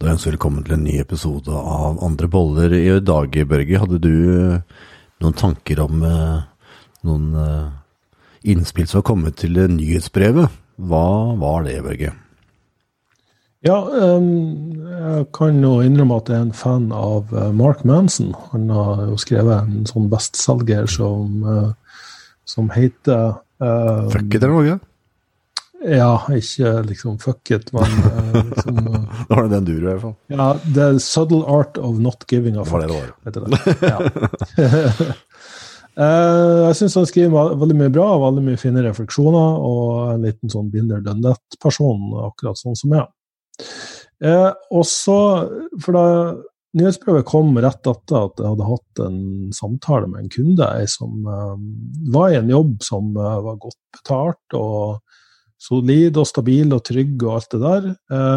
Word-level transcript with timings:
Da 0.00 0.14
ønsker 0.14 0.32
velkommen 0.32 0.62
til 0.64 0.78
en 0.78 0.84
ny 0.86 0.94
episode 0.96 1.52
av 1.52 1.98
Andre 2.00 2.24
boller. 2.32 2.72
I 2.72 2.94
dag, 3.04 3.34
Børge, 3.50 3.80
hadde 3.82 3.98
du 4.00 4.14
noen 5.20 5.36
tanker 5.36 5.82
om 5.84 6.00
eh, 6.08 6.38
noen 7.04 7.26
eh, 7.36 7.66
innspill 8.48 8.88
som 8.88 9.02
har 9.02 9.04
kommet 9.10 9.36
til 9.42 9.60
nyhetsbrevet? 9.74 10.56
Hva 10.80 11.04
var 11.42 11.68
det, 11.68 11.76
Børge? 11.84 12.14
Ja, 13.68 13.76
um, 14.16 14.72
jeg 14.88 15.28
kan 15.36 15.60
jo 15.60 15.76
innrømme 15.84 16.16
at 16.22 16.32
jeg 16.32 16.38
er 16.38 16.48
en 16.48 16.56
fan 16.56 16.88
av 16.96 17.36
Mark 17.52 17.84
Manson. 17.84 18.32
Han 18.54 18.72
har 18.72 19.04
jo 19.10 19.20
skrevet 19.20 19.68
en 19.68 19.84
sånn 19.90 20.08
bestselger 20.08 20.88
som, 20.88 21.44
som 22.48 22.72
heter 22.72 23.34
uh, 23.60 24.08
Fuck 24.08 24.32
it, 24.32 24.40
eller 24.40 24.56
noe? 24.56 24.80
Ja, 25.80 26.18
ikke 26.36 26.82
liksom 26.84 27.16
fuck 27.22 27.50
it, 27.54 27.70
men 27.72 27.88
uh, 28.04 28.34
liksom 28.50 28.80
Da 29.28 29.36
var 29.36 29.46
det 29.46 29.54
den 29.54 29.68
du 29.68 29.72
i 29.78 29.84
hvert 29.86 30.02
fall. 30.02 30.16
Ja, 30.28 30.48
The 30.76 30.88
Subtle 31.00 31.40
Art 31.48 31.80
of 31.80 32.00
Not 32.04 32.26
Giving 32.28 32.58
a 32.60 32.66
Fuck. 32.68 32.82
Det 32.84 32.90
var 32.92 33.06
det 33.08 33.30
heter 33.30 33.40
det. 33.46 33.60
Ja. 33.88 34.66
Uh, 35.96 36.58
jeg 36.68 36.76
syns 36.82 36.98
han 37.00 37.08
skriver 37.08 37.56
veldig 37.62 37.78
mye 37.80 37.94
bra, 37.94 38.10
veldig 38.26 38.44
mye 38.50 38.60
fine 38.60 38.84
refleksjoner, 38.84 39.64
og 39.70 40.12
en 40.12 40.28
liten 40.28 40.52
sånn 40.52 40.68
binder 40.72 41.00
dønnet-person, 41.06 42.12
akkurat 42.28 42.60
sånn 42.60 42.76
som 42.76 42.96
jeg. 42.98 43.08
Uh, 44.20 44.52
og 44.76 44.84
så, 44.84 45.18
for 45.80 45.96
da 45.96 46.06
nyhetsbrevet 46.76 47.24
kom 47.26 47.56
rett 47.56 47.88
etter 47.88 48.18
at 48.28 48.36
jeg 48.36 48.52
hadde 48.52 48.68
hatt 48.68 49.00
en 49.06 49.22
samtale 49.56 50.10
med 50.12 50.26
en 50.26 50.34
kunde, 50.36 50.68
ei 50.76 50.84
som 50.92 51.24
uh, 51.24 51.56
var 52.12 52.34
i 52.34 52.38
en 52.42 52.52
jobb 52.52 52.76
som 52.84 53.14
var 53.16 53.56
godt 53.64 53.80
betalt, 53.96 54.60
og 54.60 55.00
solid 55.60 56.16
og 56.16 56.28
stabil 56.28 56.72
og 56.72 56.82
trygg 56.88 57.20
og 57.26 57.34
alt 57.36 57.52
det 57.52 57.60
der, 57.60 57.88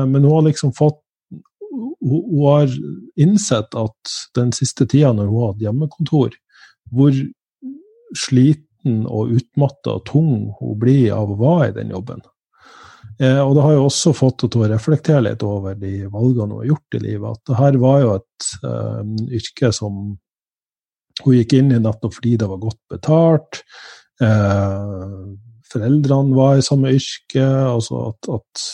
men 0.09 0.25
hun 0.25 0.33
har 0.33 0.45
liksom 0.49 0.73
fått 0.75 0.99
hun 2.03 2.43
har 2.43 2.67
innsett 3.15 3.75
at 3.79 4.13
den 4.35 4.51
siste 4.55 4.85
tida 4.89 5.13
når 5.15 5.29
hun 5.29 5.39
har 5.39 5.53
hatt 5.53 5.63
hjemmekontor, 5.63 6.35
hvor 6.91 7.15
sliten 8.17 9.05
og 9.07 9.33
utmatta 9.37 9.97
og 9.97 10.05
tung 10.09 10.35
hun 10.59 10.77
blir 10.79 11.13
av 11.15 11.31
å 11.31 11.39
være 11.39 11.71
i 11.71 11.75
den 11.79 11.93
jobben. 11.95 12.21
Eh, 13.21 13.39
og 13.39 13.55
det 13.55 13.63
har 13.65 13.75
jo 13.77 13.85
også 13.87 14.13
fått 14.17 14.43
henne 14.43 14.55
til 14.55 14.65
å 14.65 14.69
reflektere 14.71 15.23
litt 15.27 15.45
over 15.45 15.77
de 15.79 15.93
valgene 16.11 16.49
hun 16.49 16.59
har 16.61 16.69
gjort 16.71 16.97
i 16.97 17.01
livet. 17.03 17.37
At 17.37 17.49
det 17.49 17.59
her 17.59 17.79
var 17.83 18.03
jo 18.03 18.13
et 18.17 18.51
eh, 18.69 19.01
yrke 19.39 19.71
som 19.75 20.03
hun 21.23 21.35
gikk 21.37 21.57
inn 21.59 21.73
i 21.75 21.81
nettopp 21.81 22.15
fordi 22.17 22.35
det 22.41 22.49
var 22.49 22.61
godt 22.63 22.81
betalt. 22.91 23.61
Eh, 24.23 25.19
foreldrene 25.73 26.35
var 26.37 26.59
i 26.59 26.65
samme 26.65 26.93
yrke. 26.95 27.43
altså 27.43 28.09
at, 28.11 28.29
at 28.37 28.67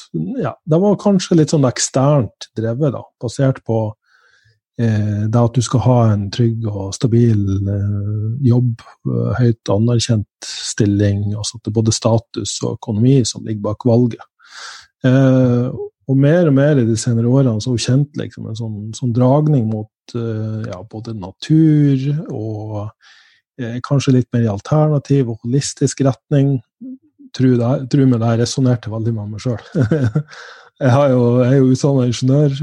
ja, 0.43 0.53
Det 0.65 0.81
var 0.83 0.99
kanskje 1.01 1.39
litt 1.39 1.55
sånn 1.55 1.67
eksternt 1.69 2.51
drevet, 2.57 2.93
da, 2.95 3.03
basert 3.21 3.63
på 3.67 3.81
eh, 4.79 5.25
det 5.27 5.43
at 5.43 5.55
du 5.55 5.65
skal 5.65 5.85
ha 5.85 5.99
en 6.13 6.29
trygg 6.33 6.67
og 6.69 6.93
stabil 6.97 7.45
eh, 7.59 8.25
jobb, 8.47 8.83
eh, 9.09 9.29
høyt 9.41 9.73
anerkjent 9.75 10.49
stilling, 10.49 11.29
altså 11.35 11.57
at 11.57 11.65
det 11.65 11.73
er 11.73 11.79
både 11.81 11.95
status 11.95 12.57
og 12.63 12.79
økonomi 12.79 13.21
som 13.27 13.47
ligger 13.47 13.71
bak 13.71 13.87
valget. 13.89 14.27
Eh, 15.07 15.69
og 16.09 16.17
mer 16.17 16.47
og 16.49 16.55
mer 16.57 16.79
i 16.81 16.87
de 16.87 16.95
senere 16.97 17.29
årene 17.29 17.61
så 17.61 17.69
har 17.69 17.77
hun 17.77 17.85
kjent 17.85 18.17
liksom 18.17 18.49
en 18.49 18.57
sånn, 18.57 18.77
sånn 18.97 19.13
dragning 19.13 19.67
mot 19.69 20.15
eh, 20.17 20.65
ja, 20.65 20.79
både 20.89 21.13
natur 21.13 22.07
og 22.33 22.79
eh, 23.61 23.77
kanskje 23.85 24.15
litt 24.17 24.29
mer 24.33 24.47
i 24.47 24.49
alternativ 24.49 25.29
og 25.29 25.45
holistisk 25.45 26.01
retning. 26.07 26.57
Tror, 27.35 27.59
det, 27.59 27.73
tror 27.91 28.09
meg 28.09 28.23
det 28.23 28.31
resonnerte 28.41 28.91
veldig 28.93 29.13
med 29.17 29.35
meg 29.35 29.43
sjøl. 29.43 29.61
Jeg, 30.79 30.95
jo, 31.11 31.23
jeg 31.41 31.49
er 31.51 31.57
jo 31.57 31.71
utdanna 31.73 32.03
ingeniør, 32.07 32.53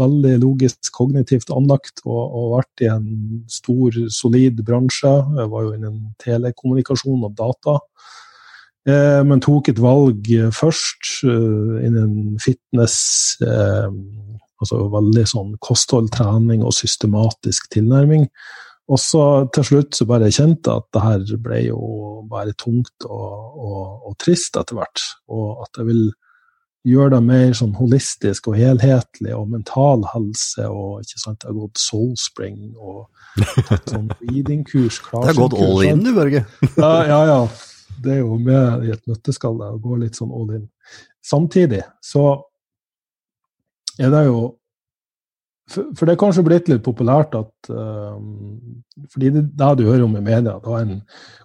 veldig 0.00 0.30
logisk, 0.42 0.88
kognitivt 0.90 1.52
anlagt, 1.54 2.00
og, 2.02 2.18
og, 2.24 2.48
vært 2.56 2.82
i 2.82 2.88
en 2.90 3.04
stor, 3.46 3.94
solid 4.10 4.58
bransje. 4.66 5.12
Jeg 5.38 5.52
var 5.52 5.62
jo 5.62 5.70
innen 5.76 6.00
telekommunikasjon 6.24 7.22
og 7.28 7.36
data. 7.38 7.76
Eh, 8.90 9.20
men 9.24 9.40
tok 9.40 9.70
et 9.72 9.80
valg 9.80 10.28
først 10.52 11.22
eh, 11.24 11.86
innen 11.86 12.34
fitness, 12.42 12.98
eh, 13.40 13.86
altså 14.60 14.82
veldig 14.92 15.24
sånn 15.30 15.54
kosthold, 15.64 16.10
trening 16.12 16.64
og 16.66 16.74
systematisk 16.76 17.70
tilnærming. 17.72 18.26
Og 18.92 19.00
så 19.00 19.22
til 19.54 19.64
slutt 19.64 19.96
så 19.96 20.04
bare 20.08 20.32
kjente 20.32 20.68
jeg 20.68 20.82
at 20.82 20.88
det 20.92 21.02
her 21.04 21.38
ble 21.40 21.60
jo 21.70 21.80
bare 22.28 22.52
tungt 22.60 23.06
og, 23.08 23.56
og, 23.56 24.10
og 24.10 24.16
trist 24.20 24.58
etter 24.60 24.76
hvert. 24.76 25.04
Og 25.32 25.64
at 25.64 25.80
jeg 25.80 25.88
vil 25.88 26.04
gjøre 26.84 27.14
det 27.14 27.20
mer 27.24 27.54
sånn 27.56 27.72
holistisk 27.78 28.50
og 28.50 28.58
helhetlig, 28.60 29.32
og 29.32 29.48
mental 29.48 30.04
helse, 30.12 30.66
og 30.68 31.00
ikke 31.00 31.20
sant, 31.22 31.44
jeg 31.44 31.50
har 31.50 31.60
gått 31.62 31.80
Soulspring 31.80 32.58
og 32.76 33.06
tatt 33.70 33.94
sånn 33.94 34.10
reading-kurs. 34.28 35.00
Det 35.08 35.22
har 35.30 35.38
gått 35.38 35.56
all 35.56 35.80
in, 35.86 36.02
du, 36.04 36.12
Børge. 36.16 36.44
ja, 36.84 36.92
ja, 37.08 37.22
ja. 37.30 37.38
Det 38.04 38.18
er 38.18 38.20
jo 38.20 38.36
med 38.36 38.84
i 38.84 38.92
et 38.92 39.08
nøtteskall 39.08 39.62
å 39.64 39.78
gå 39.80 39.96
litt 40.02 40.18
sånn 40.18 40.34
all 40.34 40.50
in. 40.58 40.66
Samtidig 41.24 41.80
så 42.04 42.26
er 43.96 44.12
det 44.12 44.26
jo 44.26 44.38
for, 45.70 46.04
det 46.04 46.12
er 46.12 46.20
kanskje 46.20 46.44
blitt 46.44 46.68
litt 46.68 46.82
populært 46.84 47.34
at 47.38 47.70
um, 47.72 48.74
fordi 49.12 49.30
det, 49.32 49.44
det 49.56 49.70
du 49.80 49.86
hører 49.86 50.04
om 50.04 50.16
i 50.18 50.24
media, 50.24 50.58
det 50.60 50.70
var 50.70 50.84
en 50.84 50.98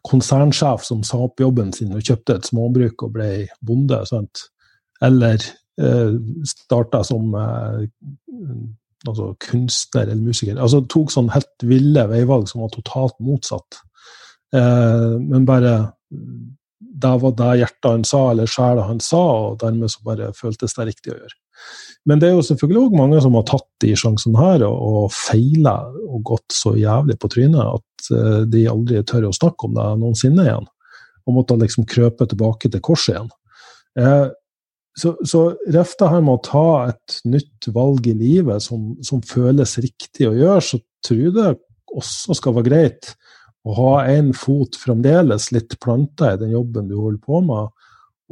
konsernsjef 0.07 0.83
som 0.85 1.05
sa 1.07 1.21
opp 1.23 1.39
jobben 1.39 1.71
sin 1.75 1.95
og 1.95 2.03
kjøpte 2.03 2.35
et 2.35 2.49
småbruk 2.49 3.07
og 3.07 3.13
ble 3.15 3.29
bonde. 3.65 4.01
sant? 4.09 4.49
eller 5.01 5.39
uh, 5.81 6.15
starta 6.43 7.03
som 7.07 7.33
uh, 7.35 7.79
altså 9.07 9.31
kunstner 9.39 10.09
eller 10.09 10.23
musiker. 10.23 10.59
Altså 10.59 10.81
tok 10.91 11.13
sånn 11.13 11.31
helt 11.33 11.67
ville 11.67 12.03
veivalg 12.11 12.49
som 12.51 12.65
var 12.65 12.73
totalt 12.73 13.15
motsatt. 13.23 13.79
Uh, 14.55 15.15
men 15.21 15.47
bare 15.47 15.75
det 16.89 17.11
var 17.21 17.35
det 17.37 17.51
hjertet 17.61 17.89
han 17.89 18.07
sa, 18.07 18.23
eller 18.31 18.49
sjela 18.49 18.87
han 18.87 18.99
sa, 19.03 19.21
og 19.49 19.59
dermed 19.61 19.91
så 19.93 20.01
bare 20.07 20.31
føltes 20.37 20.73
det 20.75 20.87
riktig 20.89 21.13
å 21.13 21.19
gjøre. 21.19 21.37
Men 22.09 22.21
det 22.21 22.29
er 22.29 22.37
jo 22.37 22.45
selvfølgelig 22.47 22.81
òg 22.87 22.97
mange 22.97 23.21
som 23.21 23.35
har 23.35 23.45
tatt 23.49 23.67
de 23.83 23.91
sjansene 23.99 24.39
her 24.39 24.63
og, 24.65 25.11
feila 25.13 25.75
og 26.07 26.21
gått 26.31 26.55
så 26.55 26.73
jævlig 26.79 27.17
på 27.19 27.29
trynet 27.31 27.59
at 27.59 28.11
uh, 28.15 28.41
de 28.49 28.63
aldri 28.71 29.03
tør 29.07 29.27
å 29.29 29.35
snakke 29.35 29.67
om 29.67 29.75
det 29.77 29.87
noensinne 29.99 30.47
igjen. 30.47 30.69
Og 31.27 31.35
måtte 31.35 31.59
liksom 31.59 31.85
krøpe 31.89 32.25
tilbake 32.29 32.71
til 32.71 32.81
korset 32.81 33.13
igjen. 33.13 33.27
Eh, 33.99 34.27
så, 34.97 35.11
så 35.27 35.41
ref 35.71 35.93
her 36.01 36.21
med 36.23 36.33
å 36.33 36.43
ta 36.43 36.69
et 36.89 37.19
nytt 37.29 37.69
valg 37.75 38.07
i 38.09 38.15
livet 38.17 38.63
som, 38.63 38.95
som, 39.05 39.21
føles 39.21 39.77
riktig 39.83 40.27
å 40.27 40.35
gjøre, 40.35 40.63
så 40.65 40.79
tror 41.05 41.21
jeg 41.21 41.35
det 41.35 41.51
også 41.99 42.37
skal 42.37 42.55
være 42.57 42.69
greit 42.69 43.11
å 43.67 43.75
ha 43.75 43.93
en 44.11 44.31
fot 44.37 44.77
fremdeles 44.79 45.49
litt 45.55 45.75
planta 45.83 46.33
i 46.33 46.39
den 46.41 46.53
jobben 46.55 46.87
du 46.89 46.95
holder 46.97 47.21
på 47.25 47.41
med, 47.45 47.73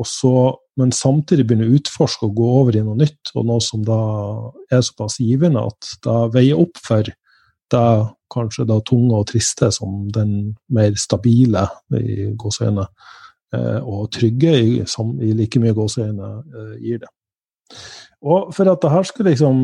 så, 0.06 0.54
men 0.78 0.92
samtidig 0.94 1.48
begynne 1.50 1.68
å 1.68 1.78
utforske 1.80 2.28
og 2.28 2.36
gå 2.38 2.50
over 2.60 2.78
i 2.78 2.84
noe 2.86 3.00
nytt, 3.00 3.32
og 3.34 3.48
noe 3.50 3.64
som 3.66 3.82
da 3.86 4.02
er 4.70 4.84
såpass 4.86 5.18
givende 5.24 5.64
at 5.66 5.96
det 6.06 6.18
veier 6.36 6.62
opp 6.62 6.78
for 6.84 7.08
det 7.08 7.88
kanskje 8.32 8.68
da 8.70 8.78
tunge 8.86 9.18
og 9.18 9.26
triste 9.32 9.72
som 9.74 10.06
den 10.14 10.54
mer 10.72 10.94
stabile 11.02 11.66
i 11.98 12.30
gåseøynene 12.38 12.86
Eh, 13.56 13.80
og 13.80 14.10
trygge 14.12 14.54
i, 14.60 14.72
som 14.92 15.14
i 15.24 15.32
like 15.32 15.60
mye 15.64 15.76
gåseøyne 15.76 16.32
eh, 16.52 16.74
gir 16.84 17.00
det. 17.00 17.12
Og 18.28 18.50
for 18.56 18.68
at 18.68 18.82
det 18.84 18.92
her 18.92 19.08
skulle 19.08 19.32
liksom 19.32 19.62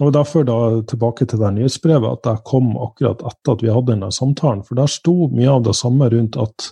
og 0.00 0.12
derfor 0.14 0.46
da 0.48 0.58
tilbake 0.88 1.26
til 1.28 1.42
det 1.42 1.50
nyhetsbrevet, 1.56 2.16
at 2.16 2.24
det 2.24 2.44
kom 2.48 2.72
akkurat 2.80 3.20
etter 3.28 3.56
at 3.56 3.64
vi 3.64 3.72
hadde 3.72 3.92
denne 3.92 4.08
samtalen. 4.14 4.62
For 4.64 4.78
der 4.78 4.90
sto 4.90 5.28
mye 5.32 5.50
av 5.52 5.66
det 5.66 5.74
samme 5.76 6.08
rundt 6.14 6.38
at 6.40 6.68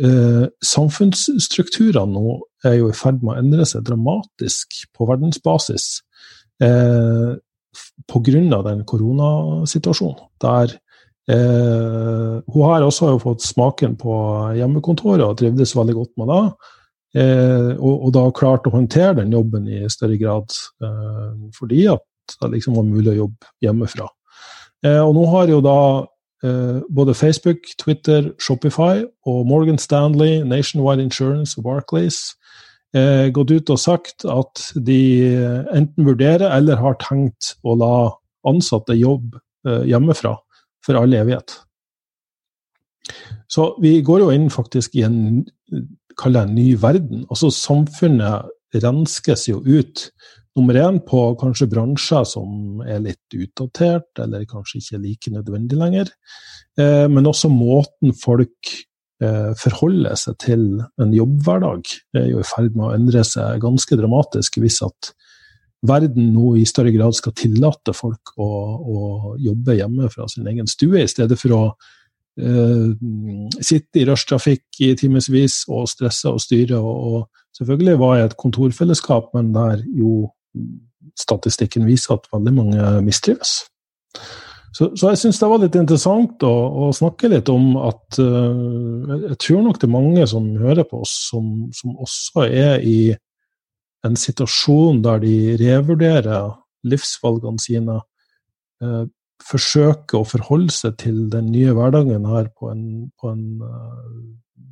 eh, 0.00 0.46
samfunnsstrukturene 0.64 2.16
nå 2.16 2.38
er 2.64 2.78
jo 2.78 2.88
i 2.88 2.96
ferd 2.96 3.20
med 3.20 3.34
å 3.34 3.42
endre 3.42 3.68
seg 3.68 3.84
dramatisk 3.84 4.80
på 4.96 5.08
verdensbasis 5.10 5.90
eh, 6.64 7.36
pga. 8.08 8.62
den 8.64 8.86
koronasituasjonen. 8.88 10.24
Der 10.40 10.78
Eh, 11.30 12.42
hun 12.46 12.66
har 12.66 12.82
også 12.82 13.12
fått 13.22 13.44
smaken 13.44 13.96
på 14.00 14.14
hjemmekontoret 14.56 15.22
og 15.26 15.36
trivdes 15.38 15.76
veldig 15.76 15.96
godt 15.98 16.12
med 16.18 16.30
det. 16.32 16.44
Eh, 17.20 17.70
og, 17.76 17.94
og, 18.06 18.10
da 18.14 18.24
klart 18.34 18.66
å 18.66 18.74
håndtere 18.74 19.18
den 19.20 19.34
jobben 19.34 19.68
i 19.70 19.82
større 19.92 20.18
grad, 20.18 20.54
eh, 20.82 21.28
fordi 21.56 21.84
at 21.92 22.04
det 22.40 22.52
liksom 22.54 22.78
var 22.78 22.88
mulig 22.88 23.14
å 23.14 23.20
jobbe 23.24 23.52
hjemmefra. 23.64 24.08
Eh, 24.86 25.00
og 25.00 25.14
nå 25.16 25.26
har 25.34 25.50
jo 25.52 25.60
da 25.64 25.78
eh, 26.46 26.80
både 26.88 27.16
Facebook, 27.16 27.68
Twitter, 27.80 28.30
Shopify 28.40 29.04
og 29.28 29.46
Morgan 29.48 29.78
Stanley, 29.78 30.40
Nationwide 30.44 31.04
Insurance 31.04 31.58
og 31.60 31.66
Barclays 31.68 32.20
eh, 32.96 33.28
gått 33.34 33.52
ut 33.52 33.72
og 33.72 33.82
sagt 33.82 34.24
at 34.24 34.70
de 34.74 35.00
enten 35.76 36.08
vurderer 36.08 36.48
eller 36.56 36.80
har 36.80 36.98
tenkt 37.02 37.54
å 37.62 37.76
la 37.76 37.94
ansatte 38.48 38.96
jobbe 38.96 39.42
hjemmefra 39.84 40.38
for 40.80 40.96
all 40.96 41.12
evighet. 41.12 41.52
Så 43.52 43.74
vi 43.82 43.98
går 44.00 44.22
jo 44.22 44.30
inn 44.32 44.46
faktisk 44.48 44.94
i 44.96 45.02
en, 45.04 45.42
en 46.16 46.54
ny 46.54 46.70
verden. 46.80 47.26
Altså 47.28 47.50
Samfunnet 47.52 48.48
renskes 48.80 49.48
jo 49.50 49.60
ut 49.66 50.06
nummer 50.58 50.76
én 50.80 50.98
på 51.06 51.22
kanskje 51.40 51.68
bransjer 51.70 52.26
som 52.28 52.82
er 52.82 53.02
litt 53.04 53.36
utdatert, 53.36 54.10
eller 54.18 54.48
kanskje 54.50 54.80
ikke 54.80 55.02
like 55.02 55.34
nødvendig 55.34 55.78
lenger. 55.78 56.10
Eh, 56.78 57.06
men 57.10 57.28
også 57.30 57.50
måten 57.52 58.14
folk 58.18 58.72
eh, 59.22 59.52
forholder 59.60 60.18
seg 60.18 60.38
til 60.42 60.66
en 61.00 61.14
jobbhverdag 61.14 61.94
er 62.18 62.28
jo 62.32 62.42
i 62.42 62.48
ferd 62.48 62.74
med 62.74 62.88
å 62.88 62.92
endre 62.96 63.24
seg 63.26 63.62
ganske 63.62 63.98
dramatisk 64.00 64.58
hvis 64.62 64.80
at 64.86 65.12
verden 65.86 66.32
nå 66.34 66.54
i 66.60 66.66
større 66.68 66.92
grad 66.92 67.16
skal 67.16 67.34
tillate 67.38 67.94
folk 67.96 68.34
å, 68.36 68.50
å 68.80 69.34
jobbe 69.40 69.78
hjemme 69.78 70.10
fra 70.12 70.26
sin 70.28 70.48
egen 70.50 70.68
stue, 70.68 71.00
i 71.00 71.08
stedet 71.08 71.38
for 71.40 71.56
å 71.56 71.62
uh, 71.72 72.90
sitte 73.64 74.02
i 74.02 74.04
rushtrafikk 74.08 74.82
i 74.84 74.90
timevis 75.00 75.62
og 75.72 75.88
stresse 75.88 76.28
og 76.28 76.42
styre. 76.44 76.76
Og, 76.76 77.14
og 77.14 77.56
selvfølgelig 77.56 77.96
var 78.02 78.18
jeg 78.18 78.28
et 78.28 78.36
kontorfellesskap, 78.44 79.32
men 79.36 79.54
der 79.56 79.80
jo 79.96 80.28
statistikken 81.18 81.86
viser 81.88 82.16
at 82.16 82.28
veldig 82.32 82.54
mange 82.56 82.92
mistrives. 83.06 83.64
Så, 84.70 84.92
så 84.94 85.10
jeg 85.10 85.18
syns 85.18 85.40
det 85.40 85.48
var 85.50 85.62
litt 85.64 85.76
interessant 85.78 86.44
å, 86.46 86.52
å, 86.86 86.90
snakke 86.94 87.30
litt 87.32 87.48
om 87.50 87.72
at 87.82 88.20
uh, 88.22 89.16
Jeg 89.26 89.38
tror 89.42 89.64
nok 89.64 89.80
det 89.80 89.88
er 89.88 89.96
mange 89.96 90.26
som 90.30 90.46
hører 90.60 90.86
på 90.86 91.00
oss, 91.02 91.14
som, 91.32 91.48
som, 91.74 91.96
også 91.98 92.46
er 92.46 92.84
i 92.86 93.00
en 94.06 94.14
situasjon 94.16 95.02
der 95.04 95.18
de 95.24 95.34
revurderer 95.60 96.54
livsvalgene 96.86 97.62
sine. 97.62 97.98
Uh, 98.80 99.08
forsøker 99.40 100.20
å 100.20 100.28
forholde 100.28 100.72
seg 100.72 100.98
til 101.00 101.24
den 101.32 101.48
nye 101.50 101.72
hverdagen 101.74 102.26
her 102.28 102.50
på 102.52 102.70
en, 102.70 102.84
på 103.18 103.32
en 103.32 103.44
uh, 103.64 104.08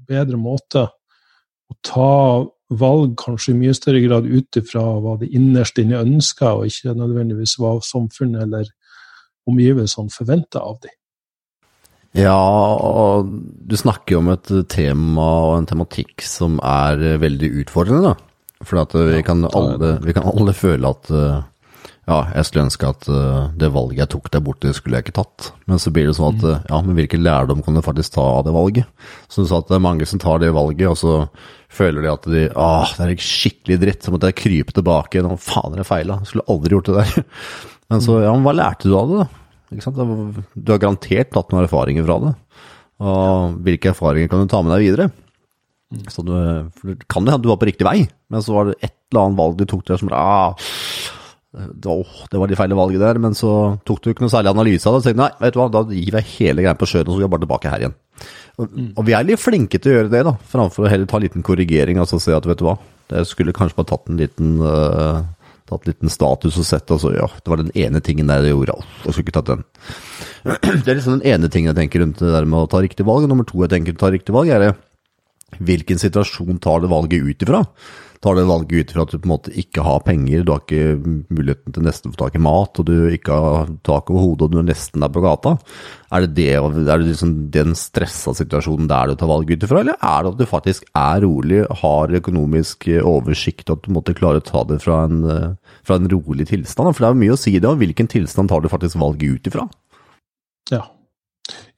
bedre 0.09 0.39
måte. 0.41 0.87
Og 1.69 1.79
ta 1.85 2.13
valg 2.69 3.17
kanskje 3.21 3.55
i 3.55 3.59
mye 3.63 3.75
større 3.77 4.03
grad 4.05 4.29
ut 4.29 4.61
ifra 4.61 4.85
hva 5.01 5.17
de 5.21 5.31
innerst 5.33 5.79
inne 5.81 6.03
ønsker, 6.05 6.61
og 6.61 6.69
ikke 6.69 6.97
nødvendigvis 6.99 7.57
hva 7.61 7.79
samfunnet 7.85 8.45
eller 8.45 8.71
omgivelsene 9.49 10.13
forventer 10.13 10.61
av 10.61 10.81
dem. 10.85 10.95
Ja, 12.17 12.35
og 12.35 13.29
du 13.69 13.77
snakker 13.77 14.17
jo 14.17 14.23
om 14.23 14.33
et 14.33 14.51
tema 14.73 15.27
og 15.49 15.59
en 15.59 15.69
tematikk 15.69 16.25
som 16.25 16.57
er 16.65 17.21
veldig 17.21 17.53
utfordrende, 17.63 18.13
da. 18.13 18.29
For 18.67 18.81
vi, 19.13 19.21
kan 19.23 19.45
alle, 19.55 19.93
vi 20.03 20.15
kan 20.17 20.27
alle 20.27 20.53
føle 20.57 20.91
at 20.91 21.11
uh, 21.15 21.45
ja, 22.09 22.17
jeg 22.35 22.49
skulle 22.49 22.65
ønske 22.67 22.89
at 22.89 23.07
uh, 23.07 23.53
det 23.55 23.69
valget 23.71 24.01
jeg 24.03 24.11
tok 24.17 24.31
der 24.35 24.43
borte, 24.43 24.73
skulle 24.75 24.99
jeg 24.99 25.07
ikke 25.07 25.19
tatt. 25.21 25.53
Men 25.71 25.79
så 25.79 25.93
blir 25.95 26.09
det 26.09 26.17
sånn 26.19 26.41
at 26.41 26.47
uh, 26.49 26.65
ja, 26.67 26.81
men 26.83 26.99
hvilken 26.99 27.23
lærdom 27.23 27.63
kan 27.63 27.79
du 27.79 27.85
faktisk 27.87 28.17
ta 28.17 28.25
av 28.41 28.43
det 28.49 28.57
valget? 28.57 28.89
Så 29.31 29.45
du 29.45 29.51
sa 29.51 29.61
at 29.63 29.71
det 29.71 29.79
er 29.79 29.85
mange 29.85 30.09
som 30.11 30.23
tar 30.23 30.43
det 30.43 30.51
valget, 30.57 30.89
og 30.91 30.99
så 30.99 31.15
føler 31.73 32.05
de 32.05 32.13
at 32.13 32.29
de 32.29 32.45
Åh, 32.49 32.95
det 32.97 33.07
er 33.07 33.25
skikkelig 33.25 33.79
dritt, 33.83 34.05
så 34.05 34.15
måtte 34.15 34.31
jeg 34.31 34.39
krype 34.41 34.75
tilbake 34.77 35.19
igjen. 35.19 35.41
Faen, 35.43 35.77
jeg 35.79 35.89
feila. 35.89 36.21
Skulle 36.29 36.47
aldri 36.51 36.77
gjort 36.77 36.91
det 36.91 36.97
der. 37.01 37.29
Men 37.93 38.05
så, 38.05 38.19
ja, 38.21 38.35
men 38.37 38.45
hva 38.45 38.53
lærte 38.53 38.85
du 38.85 38.93
av 38.99 39.09
det, 39.09 39.23
da? 39.23 39.45
Ikke 39.73 39.85
sant? 39.87 40.01
Du 40.53 40.73
har 40.75 40.81
garantert 40.83 41.31
tatt 41.33 41.55
noen 41.55 41.65
erfaringer 41.65 42.05
fra 42.05 42.19
det. 42.21 42.33
Og 43.01 43.55
hvilke 43.65 43.95
erfaringer 43.95 44.29
kan 44.29 44.43
du 44.45 44.51
ta 44.53 44.61
med 44.61 44.75
deg 44.75 44.85
videre? 44.85 45.07
Så 46.13 46.21
du, 46.21 46.35
det 46.85 47.07
kan 47.09 47.25
jo 47.25 47.33
hende 47.33 47.41
du 47.47 47.49
var 47.49 47.57
på 47.63 47.69
riktig 47.71 47.87
vei, 47.89 48.03
men 48.29 48.45
så 48.45 48.53
var 48.53 48.69
det 48.69 48.77
et 48.83 48.93
eller 49.09 49.23
annet 49.23 49.41
valg 49.41 49.57
du 49.57 49.65
tok 49.71 49.87
der 49.89 50.01
som 50.01 50.11
ah, 50.13 50.53
Åh, 51.57 52.17
det 52.29 52.41
var 52.41 52.51
de 52.51 52.57
feile 52.59 52.77
valget 52.77 53.01
der, 53.01 53.19
men 53.25 53.37
så 53.37 53.51
tok 53.89 54.03
du 54.05 54.11
ikke 54.11 54.25
noe 54.25 54.33
særlig 54.33 54.53
analyse 54.53 54.85
av 54.85 54.97
det. 54.97 55.01
Og 55.01 55.07
tenkte 55.07 55.23
nei, 55.23 55.31
vet 55.41 55.55
du 55.55 55.61
hva, 55.63 55.71
da 55.73 55.83
gir 55.89 56.19
jeg 56.19 56.29
hele 56.35 56.65
greia 56.67 56.77
på 56.77 56.89
sjøen, 56.91 57.07
og 57.07 57.15
så 57.15 57.23
går 57.23 57.25
jeg 57.25 57.33
bare 57.35 57.45
tilbake 57.47 57.73
her 57.73 57.85
igjen. 57.85 57.97
Og, 58.59 58.67
mm. 58.69 58.91
og, 58.93 59.01
vi 59.07 59.15
er 59.17 59.25
litt 59.25 59.41
flinke 59.41 59.81
til 59.81 59.93
å 59.93 59.97
gjøre 59.97 60.13
det, 60.13 60.23
da, 60.29 60.35
framfor 60.53 60.85
å 60.85 60.93
heller 60.93 61.09
ta 61.09 61.17
en 61.17 61.25
liten 61.25 61.47
korrigering. 61.47 62.01
Altså 62.03 62.21
se 62.21 62.37
at 62.37 62.49
vet 62.49 62.61
du 62.61 62.67
hva, 62.69 62.77
jeg 63.15 63.31
skulle 63.31 63.57
kanskje 63.57 63.79
bare 63.79 63.91
tatt 63.95 64.13
en 64.13 64.21
liten 64.21 64.59
uh, 64.61 65.23
tatt 65.69 65.85
en 65.85 65.93
liten 65.93 66.13
status 66.13 66.59
og 66.61 66.67
sett, 66.67 66.91
altså 66.93 67.13
ja, 67.17 67.29
det 67.29 67.53
var 67.53 67.61
den 67.61 67.73
ene 67.77 68.01
tingen 68.05 68.29
der 68.29 68.45
jeg 68.45 68.55
gjorde, 68.57 68.77
jeg 69.05 69.15
skulle 69.15 69.27
ikke 69.27 69.39
tatt 69.39 69.53
den. 69.53 69.65
Det 70.85 70.93
er 70.93 70.97
liksom 70.97 71.19
den 71.19 71.27
ene 71.29 71.51
tingen 71.53 71.73
jeg 71.73 71.79
tenker 71.83 72.05
rundt 72.05 72.21
det 72.23 72.31
der 72.33 72.47
med 72.49 72.63
å 72.63 72.69
ta 72.71 72.81
riktig 72.81 73.05
valg. 73.09 73.27
Nummer 73.29 73.45
to 73.49 73.61
jeg 73.65 73.73
tenker 73.73 73.97
å 73.97 74.01
ta 74.01 74.09
riktig 74.15 74.33
valg, 74.37 74.53
er 74.53 74.63
det 74.65 74.71
hvilken 75.65 76.01
situasjon 76.01 76.61
tar 76.63 76.85
det 76.85 76.91
valget 76.93 77.25
ut 77.25 77.45
ifra? 77.45 77.63
Tar 78.25 78.35
det 78.35 78.47
valget 78.49 78.73
ut 78.83 78.93
fra 78.95 79.05
at 79.05 79.13
du 79.13 79.19
på 79.19 79.29
en 79.29 79.33
måte 79.33 79.53
ikke 79.61 79.85
har 79.87 80.03
penger, 80.07 80.43
du 80.43 80.53
har 80.53 80.63
ikke 80.65 80.97
muligheten 81.31 81.75
til 81.75 81.87
nesten 81.87 82.11
å 82.11 82.15
få 82.17 82.21
tak 82.25 82.39
i 82.39 82.43
mat, 82.43 82.81
og 82.81 82.89
du 82.89 82.95
ikke 83.15 83.39
har 83.45 83.71
tak 83.87 84.11
over 84.11 84.25
hodet 84.25 84.49
og 84.49 84.55
du 84.55 84.59
er 84.63 84.69
nesten 84.71 85.05
der 85.05 85.13
på 85.15 85.23
gata. 85.23 85.55
Er 86.15 86.25
det, 86.25 86.33
det, 86.39 86.49
er 86.57 86.89
det 86.89 86.99
liksom 87.13 87.35
den 87.55 87.77
stressa 87.79 88.35
situasjonen 88.37 88.91
der 88.91 89.13
du 89.13 89.19
tar 89.21 89.31
valget 89.31 89.59
ut 89.59 89.69
ifra, 89.69 89.83
eller 89.85 89.99
er 90.01 90.27
det 90.27 90.35
at 90.35 90.43
du 90.43 90.51
faktisk 90.51 90.89
er 90.99 91.23
rolig, 91.27 91.63
har 91.83 92.19
økonomisk 92.21 92.89
oversikt, 93.03 93.69
og 93.69 93.79
at 93.79 93.87
du 93.87 93.97
måtte 93.97 94.17
klare 94.19 94.43
å 94.43 94.49
ta 94.49 94.65
det 94.69 94.81
fra 94.85 95.03
en, 95.07 95.23
fra 95.87 96.01
en 96.01 96.11
rolig 96.11 96.51
tilstand? 96.51 96.91
For 96.91 97.05
det 97.05 97.11
er 97.11 97.17
jo 97.17 97.25
mye 97.25 97.39
å 97.39 97.43
si 97.47 97.55
det, 97.59 97.69
og 97.71 97.83
hvilken 97.83 98.11
tilstand 98.11 98.51
tar 98.51 98.65
du 98.65 98.73
faktisk 98.73 98.99
valget 98.99 99.39
ut 99.39 99.53
ifra? 99.53 99.69
Ja, 100.73 100.85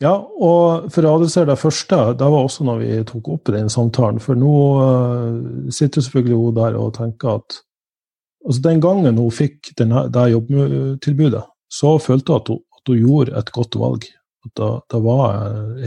ja, 0.03 0.13
og 0.17 0.89
for 0.93 1.07
å 1.07 1.17
adressere 1.19 1.51
det 1.51 1.59
første, 1.61 1.99
det 2.19 2.29
var 2.33 2.47
også 2.47 2.67
når 2.67 2.79
vi 2.83 3.01
tok 3.09 3.29
opp 3.35 3.51
den 3.53 3.69
samtalen. 3.73 4.21
For 4.23 4.39
nå 4.39 4.55
uh, 4.81 5.69
sitter 5.75 6.05
selvfølgelig 6.05 6.39
hun 6.41 6.57
der 6.57 6.79
og 6.81 6.95
tenker 6.99 7.41
at 7.41 7.61
altså 8.41 8.63
Den 8.65 8.81
gangen 8.81 9.19
hun 9.21 9.35
fikk 9.37 9.75
denne, 9.77 10.07
det 10.09 10.31
jobbtilbudet, 10.33 11.43
så 11.69 11.99
følte 12.01 12.33
hun 12.33 12.41
at 12.41 12.49
hun, 12.49 12.63
at 12.79 12.89
hun 12.93 13.03
gjorde 13.03 13.37
et 13.37 13.53
godt 13.53 13.77
valg. 13.77 14.07
At 14.47 14.55
det, 14.57 14.71
det 14.95 15.01
var 15.05 15.35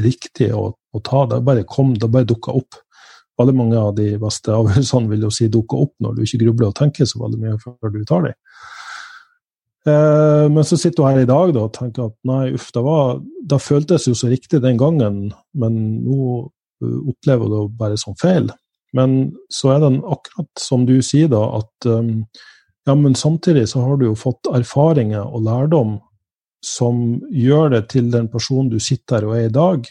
riktig 0.05 0.51
å, 0.53 0.67
å, 0.69 1.01
ta. 1.01 1.23
Det 1.31 1.41
bare 1.41 1.65
kom, 1.65 1.95
det 1.97 2.11
bare 2.13 2.29
dukka 2.29 2.53
opp. 2.53 2.77
Veldig 3.41 3.55
mange 3.57 3.79
av 3.81 3.95
de 3.97 4.11
beste 4.21 4.53
avgjørelsene 4.53 5.09
vil 5.09 5.25
jo 5.25 5.33
si 5.33 5.49
dukka 5.49 5.81
opp 5.87 5.95
når 6.05 6.13
du 6.13 6.21
ikke 6.27 6.43
grubler 6.43 6.69
og 6.69 6.77
tenker 6.77 7.09
så 7.09 7.23
veldig 7.23 7.41
mye 7.41 7.57
før 7.63 7.95
du 7.95 8.03
tar 8.05 8.27
dem. 8.27 8.37
Eh, 9.87 10.49
men 10.49 10.63
så 10.63 10.77
sitter 10.79 11.03
hun 11.03 11.11
her 11.11 11.25
i 11.25 11.29
dag 11.29 11.53
da, 11.55 11.65
og 11.67 11.75
tenker 11.75 12.07
at 12.07 12.15
nei, 12.27 12.53
uff, 12.55 12.69
det, 12.75 12.83
var, 12.85 13.17
det 13.51 13.59
føltes 13.63 14.07
jo 14.07 14.15
så 14.15 14.31
riktig 14.31 14.61
den 14.63 14.79
gangen, 14.79 15.25
men 15.59 15.79
nå 16.05 16.19
uh, 16.45 16.99
opplever 17.11 17.49
hun 17.49 17.55
det 17.55 17.79
bare 17.81 17.99
som 17.99 18.15
feil. 18.19 18.47
Men 18.95 19.33
så 19.51 19.73
er 19.73 19.83
det 19.83 19.91
akkurat 20.05 20.61
som 20.61 20.87
du 20.87 20.99
sier, 21.03 21.27
da, 21.33 21.43
at 21.59 21.89
um, 21.89 22.23
ja, 22.87 22.95
men 22.95 23.15
samtidig 23.17 23.67
så 23.71 23.83
har 23.83 23.99
du 23.99 24.09
jo 24.11 24.17
fått 24.19 24.47
erfaringer 24.53 25.23
og 25.23 25.47
lærdom 25.47 25.97
som 26.63 27.19
gjør 27.31 27.73
det 27.73 27.87
til 27.91 28.11
den 28.11 28.29
personen 28.31 28.69
du 28.71 28.79
sitter 28.79 29.19
her 29.19 29.27
og 29.27 29.35
er 29.35 29.47
i 29.49 29.55
dag. 29.55 29.87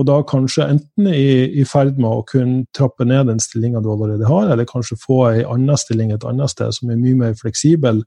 Og 0.00 0.08
da 0.08 0.18
kanskje 0.28 0.66
enten 0.74 1.08
i, 1.12 1.60
i 1.60 1.64
ferd 1.68 1.96
med 2.00 2.08
å 2.08 2.24
kunne 2.28 2.66
trappe 2.76 3.04
ned 3.08 3.28
den 3.28 3.40
stillinga 3.40 3.80
du 3.84 3.90
allerede 3.92 4.28
har, 4.28 4.50
eller 4.52 4.68
kanskje 4.68 5.00
få 5.00 5.22
ei 5.30 5.46
anna 5.48 5.76
stilling 5.80 6.12
et 6.12 6.24
annet 6.28 6.52
sted 6.52 6.72
som 6.76 6.92
er 6.92 7.00
mye 7.00 7.16
mer 7.20 7.36
fleksibel, 7.38 8.02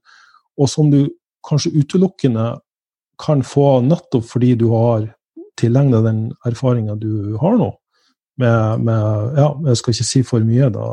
og 0.60 0.70
som 0.72 0.92
du 0.92 1.08
kanskje 1.46 1.74
utelukkende 1.76 2.56
kan 3.22 3.44
få 3.46 3.80
nettopp 3.86 4.26
fordi 4.28 4.56
du 4.60 4.70
har 4.74 5.08
tilegna 5.60 6.02
den 6.04 6.30
erfaringa 6.48 6.98
du 7.00 7.36
har 7.42 7.58
nå. 7.60 7.72
Med, 8.42 8.82
med, 8.84 9.38
ja, 9.40 9.48
jeg 9.70 9.80
skal 9.80 9.94
ikke 9.96 10.08
si 10.10 10.22
for 10.28 10.44
mye, 10.44 10.68
da, 10.76 10.88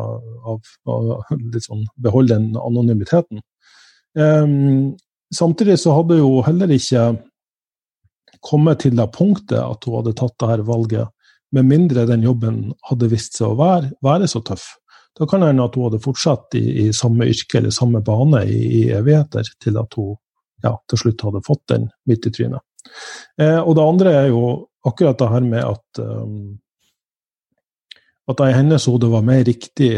av, 0.47 0.61
av 0.87 1.33
litt 1.41 1.65
sånn 1.67 1.83
beholde 1.99 2.37
den 2.37 2.53
anonymiteten. 2.55 3.41
Um, 4.15 4.93
samtidig 5.35 5.81
så 5.83 5.97
hadde 5.97 6.21
hun 6.21 6.45
heller 6.47 6.71
ikke 6.71 7.09
kommet 8.47 8.85
til 8.85 8.95
det 8.99 9.09
punktet 9.17 9.59
at 9.59 9.89
hun 9.89 9.99
hadde 9.99 10.15
tatt 10.19 10.37
dette 10.39 10.69
valget, 10.69 11.11
med 11.53 11.67
mindre 11.69 12.07
den 12.09 12.23
jobben 12.25 12.61
hadde 12.89 13.11
vist 13.13 13.35
seg 13.37 13.51
å 13.51 13.59
være, 13.59 13.91
være 14.05 14.31
så 14.31 14.41
tøff. 14.47 14.71
Da 15.19 15.28
kan 15.28 15.42
det 15.42 15.52
hende 15.52 15.66
at 15.69 15.76
hun 15.76 15.88
hadde 15.88 16.02
fortsatt 16.02 16.57
i, 16.57 16.64
i, 16.87 16.88
samme 16.97 17.28
yrke 17.28 17.61
eller 17.61 17.75
samme 17.75 18.00
bane 18.04 18.45
i, 18.49 18.61
i 18.81 18.83
evigheter, 18.97 19.49
til 19.61 19.76
at 19.81 19.99
hun 19.99 20.16
ja, 20.64 20.76
til 20.88 21.00
slutt 21.00 21.25
hadde 21.26 21.45
fått 21.47 21.64
den 21.73 21.88
midt 22.09 22.28
i 22.28 22.33
trynet. 22.33 22.62
Eh, 23.40 23.59
og 23.59 23.76
det 23.76 23.85
andre 23.85 24.16
er 24.23 24.28
jo 24.31 24.42
akkurat 24.87 25.19
det 25.19 25.31
her 25.31 25.45
med 25.47 25.64
at 25.64 26.02
um, 26.02 26.59
at 28.31 28.38
det 28.38 28.50
i 28.50 28.57
hennes 28.57 28.87
hode 28.87 29.11
var 29.11 29.25
mer 29.26 29.42
riktig 29.47 29.97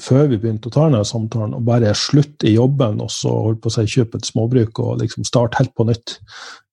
før 0.00 0.30
vi 0.30 0.38
begynte 0.40 0.70
å 0.70 0.72
ta 0.72 0.86
denne 0.86 1.02
samtalen, 1.04 1.58
å 1.58 1.64
bare 1.64 1.92
slutte 1.98 2.48
i 2.48 2.54
jobben 2.54 3.02
og 3.04 3.10
så 3.12 3.32
holdt 3.44 3.60
på 3.64 3.68
å 3.68 3.74
si 3.74 3.84
kjøpe 3.98 4.16
et 4.20 4.28
småbruk 4.28 4.80
og 4.80 5.02
liksom 5.02 5.26
starte 5.28 5.60
helt 5.60 5.74
på 5.76 5.84
nytt 5.84 6.16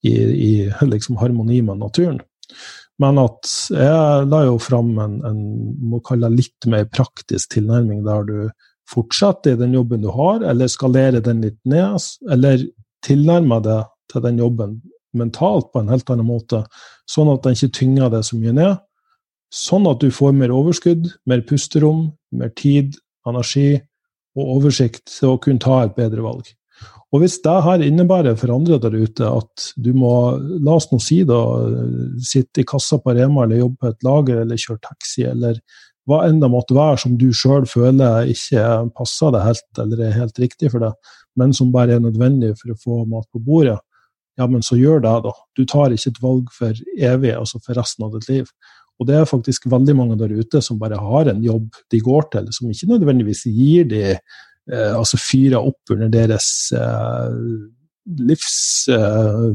i, 0.07 0.13
i 0.13 0.51
liksom 0.87 1.19
harmoni 1.19 1.59
med 1.67 1.81
naturen. 1.83 2.21
Men 3.01 3.17
at 3.21 3.49
jeg 3.73 4.27
la 4.29 4.43
jo 4.45 4.59
fram 4.61 4.91
en, 5.01 5.17
en 5.25 5.39
må 5.89 5.99
kalle 6.05 6.29
det 6.29 6.43
litt 6.43 6.67
mer 6.69 6.85
praktisk 6.93 7.55
tilnærming, 7.55 8.03
der 8.05 8.27
du 8.27 8.37
fortsetter 8.89 9.55
i 9.55 9.59
den 9.59 9.73
jobben 9.73 10.03
du 10.03 10.11
har, 10.13 10.43
eller 10.45 10.69
skalerer 10.69 11.23
den 11.23 11.41
litt 11.45 11.59
ned, 11.69 11.97
eller 12.31 12.61
tilnærmer 13.05 13.63
deg 13.65 13.89
til 14.11 14.25
den 14.25 14.41
jobben 14.43 14.81
mentalt 15.17 15.71
på 15.73 15.81
en 15.81 15.91
helt 15.93 16.09
annen 16.09 16.27
måte, 16.27 16.63
sånn 17.09 17.31
at 17.33 17.45
den 17.45 17.57
ikke 17.57 17.77
tynger 17.79 18.11
deg 18.13 18.25
så 18.25 18.37
mye 18.39 18.53
ned. 18.57 18.81
Sånn 19.53 19.85
at 19.89 20.01
du 20.01 20.09
får 20.13 20.33
mer 20.37 20.53
overskudd, 20.53 21.11
mer 21.29 21.43
pusterom, 21.45 22.07
mer 22.33 22.53
tid, 22.57 22.97
energi 23.29 23.75
og 24.33 24.55
oversikt 24.57 25.05
til 25.11 25.35
å 25.35 25.41
kunne 25.41 25.61
ta 25.61 25.83
et 25.83 25.93
bedre 25.97 26.25
valg. 26.25 26.47
Og 27.13 27.21
hvis 27.21 27.37
det 27.45 27.55
her 27.65 27.83
innebærer 27.85 28.37
for 28.39 28.55
andre 28.55 28.79
der 28.81 28.95
ute 28.97 29.29
at 29.29 29.65
du 29.77 29.91
må, 29.93 30.13
la 30.65 30.77
oss 30.79 30.89
nå 30.91 30.99
si 31.03 31.21
da, 31.29 31.39
sitte 32.25 32.63
i 32.63 32.67
kassa 32.67 32.97
på 33.01 33.13
Rema 33.13 33.45
eller 33.45 33.61
jobbe 33.61 33.79
på 33.83 33.91
et 33.93 34.07
lager 34.07 34.41
eller 34.41 34.61
kjøre 34.61 34.81
taxi 34.87 35.27
eller 35.29 35.59
hva 36.09 36.23
enn 36.27 36.41
det 36.41 36.49
måtte 36.51 36.75
være 36.75 36.97
som 36.99 37.15
du 37.19 37.29
sjøl 37.35 37.67
føler 37.69 38.27
ikke 38.33 38.63
passer 38.97 39.31
deg 39.31 39.45
helt, 39.45 39.69
eller 39.79 40.03
er 40.03 40.17
helt 40.17 40.41
riktig 40.41 40.73
for 40.73 40.83
deg, 40.83 41.13
men 41.39 41.53
som 41.55 41.71
bare 41.71 41.95
er 41.95 42.03
nødvendig 42.03 42.53
for 42.59 42.73
å 42.73 42.79
få 42.81 42.97
mat 43.09 43.29
på 43.31 43.39
bordet, 43.45 43.77
ja, 44.39 44.47
men 44.49 44.65
så 44.65 44.75
gjør 44.79 45.03
det, 45.03 45.13
da. 45.27 45.33
Du 45.55 45.63
tar 45.69 45.93
ikke 45.93 46.09
et 46.09 46.23
valg 46.23 46.47
for 46.55 46.79
evig, 46.97 47.33
altså 47.37 47.61
for 47.61 47.77
resten 47.77 48.07
av 48.07 48.15
ditt 48.15 48.29
liv. 48.31 48.49
Og 49.01 49.07
det 49.09 49.17
er 49.17 49.29
faktisk 49.29 49.67
veldig 49.69 49.95
mange 49.97 50.17
der 50.19 50.33
ute 50.33 50.61
som 50.63 50.79
bare 50.81 50.99
har 50.99 51.29
en 51.29 51.43
jobb 51.45 51.69
de 51.93 52.01
går 52.03 52.27
til, 52.33 52.49
som 52.55 52.71
ikke 52.71 52.89
nødvendigvis 52.91 53.45
gir 53.49 53.87
de 53.89 54.03
eh, 54.71 54.91
altså 54.95 55.19
fyrer 55.21 55.59
opp 55.59 55.93
under 55.93 56.11
deres 56.13 56.47
eh, 56.77 57.35
livs 58.29 58.55
eh, 58.91 59.49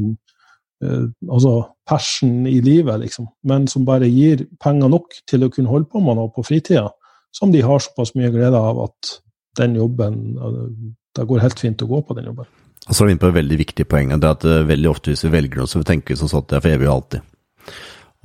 eh, 0.83 1.07
altså 1.29 1.53
passion 1.89 2.45
i 2.49 2.59
livet, 2.65 2.99
liksom. 3.05 3.29
Men 3.49 3.67
som 3.71 3.87
bare 3.87 4.09
gir 4.09 4.45
penger 4.61 4.91
nok 4.91 5.19
til 5.29 5.45
å 5.45 5.51
kunne 5.53 5.71
holde 5.71 5.89
på 5.91 6.03
med 6.03 6.19
noe 6.19 6.31
på 6.33 6.45
fritida, 6.45 6.89
som 7.35 7.53
de 7.53 7.63
har 7.65 7.81
såpass 7.83 8.15
mye 8.17 8.31
glede 8.33 8.57
av 8.57 8.81
at 8.87 9.17
den 9.59 9.75
jobben 9.77 10.23
eh, 10.37 10.63
Det 11.17 11.25
går 11.25 11.41
helt 11.41 11.59
fint 11.59 11.81
å 11.81 11.87
gå 11.89 11.99
på 12.05 12.15
den 12.15 12.27
jobben. 12.29 12.45
Og 12.85 12.95
så 12.95 13.03
er 13.03 13.07
vi 13.07 13.13
inne 13.15 13.21
på 13.21 13.31
et 13.31 13.39
veldig 13.39 13.57
viktig 13.59 13.85
poeng, 13.89 14.11
det 14.13 14.27
er 14.27 14.35
at 14.37 14.45
veldig 14.69 14.89
ofte 14.89 15.11
hvis 15.11 15.25
vi 15.25 15.31
velger 15.33 15.59
noe, 15.59 15.67
så 15.67 15.81
tenker 15.83 16.13
vi 16.13 16.19
sånn 16.19 16.31
at 16.37 16.47
det 16.51 16.57
er 16.57 16.63
for 16.63 16.75
evig 16.75 16.87
og 16.87 16.93
alltid. 16.93 17.25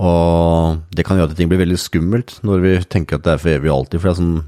Og 0.05 0.79
det 0.95 1.05
kan 1.07 1.19
gjøre 1.19 1.31
at 1.31 1.37
ting 1.39 1.51
blir 1.51 1.61
veldig 1.63 1.79
skummelt 1.79 2.39
når 2.47 2.63
vi 2.65 2.73
tenker 2.91 3.19
at 3.19 3.27
det 3.27 3.35
er 3.35 3.43
for 3.43 3.55
evig 3.55 3.71
og 3.71 3.77
alltid. 3.77 4.01
For 4.01 4.09
det 4.09 4.13
er 4.15 4.21
sånn 4.21 4.39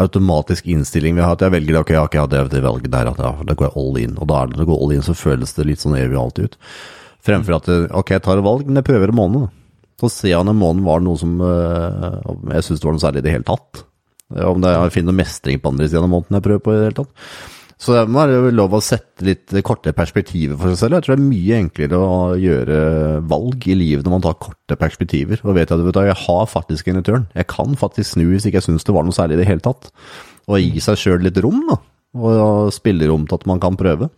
automatisk 0.00 0.66
innstilling 0.72 1.16
vi 1.18 1.24
har, 1.24 1.36
at 1.36 1.44
jeg 1.44 1.54
velger 1.54 1.76
det, 1.76 1.82
ok, 1.82 1.92
ok, 2.06 2.16
ja, 2.20 2.26
det, 2.30 2.42
det 2.54 2.64
valget 2.64 2.92
der, 2.92 3.12
at 3.12 3.20
ja, 3.20 3.32
da 3.48 3.56
går 3.56 3.68
jeg 3.68 3.76
all 3.82 3.98
in. 4.02 4.18
Og 4.18 4.28
da 4.30 4.40
er 4.40 4.50
det 4.50 4.56
når 4.56 4.64
du 4.64 4.70
går 4.72 4.82
all 4.84 4.94
in, 4.96 5.06
så 5.06 5.16
føles 5.18 5.56
det 5.56 5.68
litt 5.68 5.84
sånn 5.84 5.98
evig 5.98 6.18
alltid 6.20 6.52
ut. 6.52 6.58
Fremfor 7.22 7.58
at 7.58 7.70
ok, 8.00 8.14
jeg 8.16 8.24
tar 8.24 8.40
et 8.40 8.46
valg, 8.46 8.66
men 8.66 8.80
jeg 8.80 8.88
prøver 8.88 9.12
en 9.12 9.20
måned. 9.20 9.48
Så 10.02 10.10
ser 10.10 10.32
jeg 10.32 10.40
om 10.40 10.50
en 10.50 10.58
måned 10.58 10.86
var 10.86 11.02
noe 11.04 11.20
som 11.20 11.36
uh, 11.38 12.22
jeg 12.56 12.66
syns 12.66 12.82
var 12.82 12.96
noe 12.96 13.02
særlig 13.04 13.22
i 13.22 13.26
det 13.28 13.34
hele 13.36 13.46
tatt. 13.46 13.84
Om 14.32 14.62
det, 14.64 14.72
jeg 14.72 14.94
finner 14.96 15.14
mestring 15.14 15.60
på 15.60 15.70
andre 15.70 15.86
siden 15.90 16.08
av 16.08 16.14
måneden 16.14 16.38
jeg 16.38 16.46
prøver 16.46 16.64
på 16.64 16.72
i 16.72 16.78
det 16.80 16.88
hele 16.88 16.98
tatt. 17.02 17.28
Så 17.82 17.96
det 17.96 18.02
må 18.14 18.22
være 18.22 18.52
lov 18.54 18.76
å 18.76 18.82
sette 18.84 19.24
litt 19.26 19.50
korte 19.66 19.90
perspektiver 19.96 20.54
for 20.54 20.70
seg 20.70 20.84
selv. 20.84 20.96
Jeg 21.00 21.06
tror 21.06 21.16
det 21.16 21.18
er 21.18 21.30
mye 21.32 21.56
enklere 21.58 21.98
å 21.98 22.18
gjøre 22.38 22.76
valg 23.32 23.66
i 23.66 23.74
livet 23.74 24.06
når 24.06 24.14
man 24.14 24.22
tar 24.28 24.38
korte 24.44 24.78
perspektiver. 24.78 25.42
Og 25.42 25.56
vet 25.56 25.72
at 25.74 25.82
vet 25.82 25.96
du, 25.96 26.02
jeg 26.06 26.20
har 26.20 26.44
faktisk 26.50 26.92
en 26.92 27.00
return. 27.00 27.26
Jeg 27.34 27.50
kan 27.50 27.74
faktisk 27.80 28.14
snu 28.14 28.28
hvis 28.28 28.46
ikke 28.46 28.60
jeg 28.60 28.68
syns 28.68 28.86
det 28.86 28.94
var 28.94 29.08
noe 29.08 29.16
særlig 29.16 29.40
i 29.40 29.42
det 29.42 29.48
hele 29.50 29.66
tatt. 29.66 29.90
Og 30.46 30.62
gi 30.62 30.84
seg 30.84 31.00
sjøl 31.00 31.26
litt 31.26 31.42
rom, 31.42 31.58
da. 31.72 31.80
Og 32.22 32.70
spillerom 32.76 33.26
til 33.26 33.40
at 33.40 33.50
man 33.50 33.62
kan 33.62 33.78
prøve. 33.80 34.12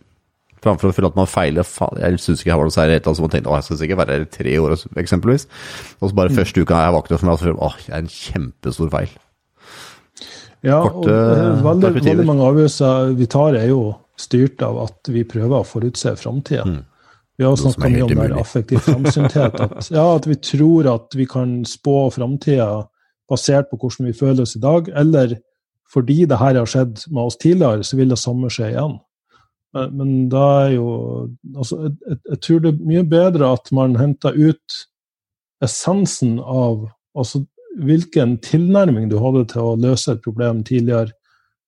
Framfor 0.61 0.91
å 0.91 0.95
føle 0.97 1.09
at 1.09 1.17
man 1.17 1.29
feiler. 1.29 1.65
Jeg 1.65 2.21
syns 2.21 2.45
ikke 2.45 2.53
jeg 2.53 2.61
var 2.61 2.69
noe 2.69 2.77
særlig. 2.77 3.01
Så 3.01 3.25
man 3.25 3.33
tenkte 3.33 3.49
å, 3.49 3.57
jeg 3.57 3.69
skal 3.71 3.81
sikkert 3.81 4.03
være 4.03 4.19
her 4.19 4.29
i 4.29 4.33
tre 4.37 4.57
år, 4.61 4.77
eksempelvis. 5.01 5.49
Og 6.03 6.11
så 6.11 6.21
bare 6.21 6.35
mm. 6.35 6.37
første 6.37 6.61
uka 6.61 6.85
jeg 6.85 6.97
våknet 6.99 7.17
for 7.17 7.31
meg, 7.31 7.41
så 7.41 7.57
at 7.71 7.87
jeg 7.89 7.97
er 7.97 8.03
en 8.03 8.17
kjempestor 8.21 8.93
feil. 8.93 9.21
Ja, 10.65 10.81
og 10.89 11.05
veldig, 11.05 11.93
veldig, 12.01 12.25
mange 12.25 12.49
avgjørelser 12.49 13.13
vi 13.19 13.27
tar, 13.29 13.57
er 13.59 13.69
jo 13.69 13.93
styrt 14.19 14.63
av 14.65 14.79
at 14.85 15.11
vi 15.11 15.25
prøver 15.27 15.59
å 15.59 15.67
forutse 15.67 16.15
framtida. 16.17 16.65
Mm. 16.65 16.83
Vi 17.37 17.43
har 17.43 17.57
snakka 17.59 17.89
mye 17.91 18.05
om 18.05 18.13
der 18.15 18.35
affektiv 18.39 18.83
framsynthet. 18.85 19.57
At, 19.59 19.89
ja, 19.91 20.05
at 20.15 20.27
vi 20.29 20.37
tror 20.39 20.87
at 20.93 21.17
vi 21.19 21.27
kan 21.27 21.57
spå 21.67 22.05
framtida 22.15 22.85
basert 23.29 23.67
på 23.69 23.79
hvordan 23.81 24.09
vi 24.09 24.15
føler 24.15 24.45
oss 24.45 24.55
i 24.55 24.63
dag, 24.63 24.87
eller 24.95 25.35
fordi 25.91 26.23
det 26.29 26.39
her 26.39 26.57
har 26.57 26.69
skjedd 26.69 27.03
med 27.11 27.27
oss 27.27 27.37
tidligere, 27.41 27.83
så 27.83 27.99
vil 27.99 28.13
det 28.13 28.21
samme 28.21 28.49
skje 28.53 28.71
igjen. 28.71 28.97
Men, 29.75 29.91
men 29.99 30.13
da 30.31 30.45
er 30.65 30.75
jo 30.77 30.89
altså, 31.57 31.89
jeg, 31.89 32.19
jeg, 32.31 32.41
tror 32.45 32.61
det 32.63 32.71
er 32.71 32.91
mye 32.93 33.07
bedre 33.11 33.51
at 33.57 33.71
man 33.75 33.97
henter 33.99 34.37
ut 34.37 34.79
essensen 35.63 36.37
av 36.39 36.87
altså 37.15 37.43
hvilken 37.75 38.37
tilnærming 38.43 39.09
du 39.11 39.17
hadde 39.21 39.45
til 39.51 39.63
å 39.63 39.77
løse 39.79 40.15
et 40.15 40.23
problem 40.25 40.63
tidligere. 40.67 41.13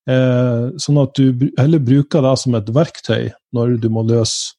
Eh, 0.07 0.69
sånn 0.79 0.99
at 1.01 1.19
du 1.19 1.49
heller 1.59 1.83
bruker 1.83 2.23
det 2.23 2.35
som 2.39 2.55
et 2.55 2.69
verktøy 2.71 3.31
når 3.55 3.75
du 3.83 3.89
må 3.91 4.05
løse 4.07 4.55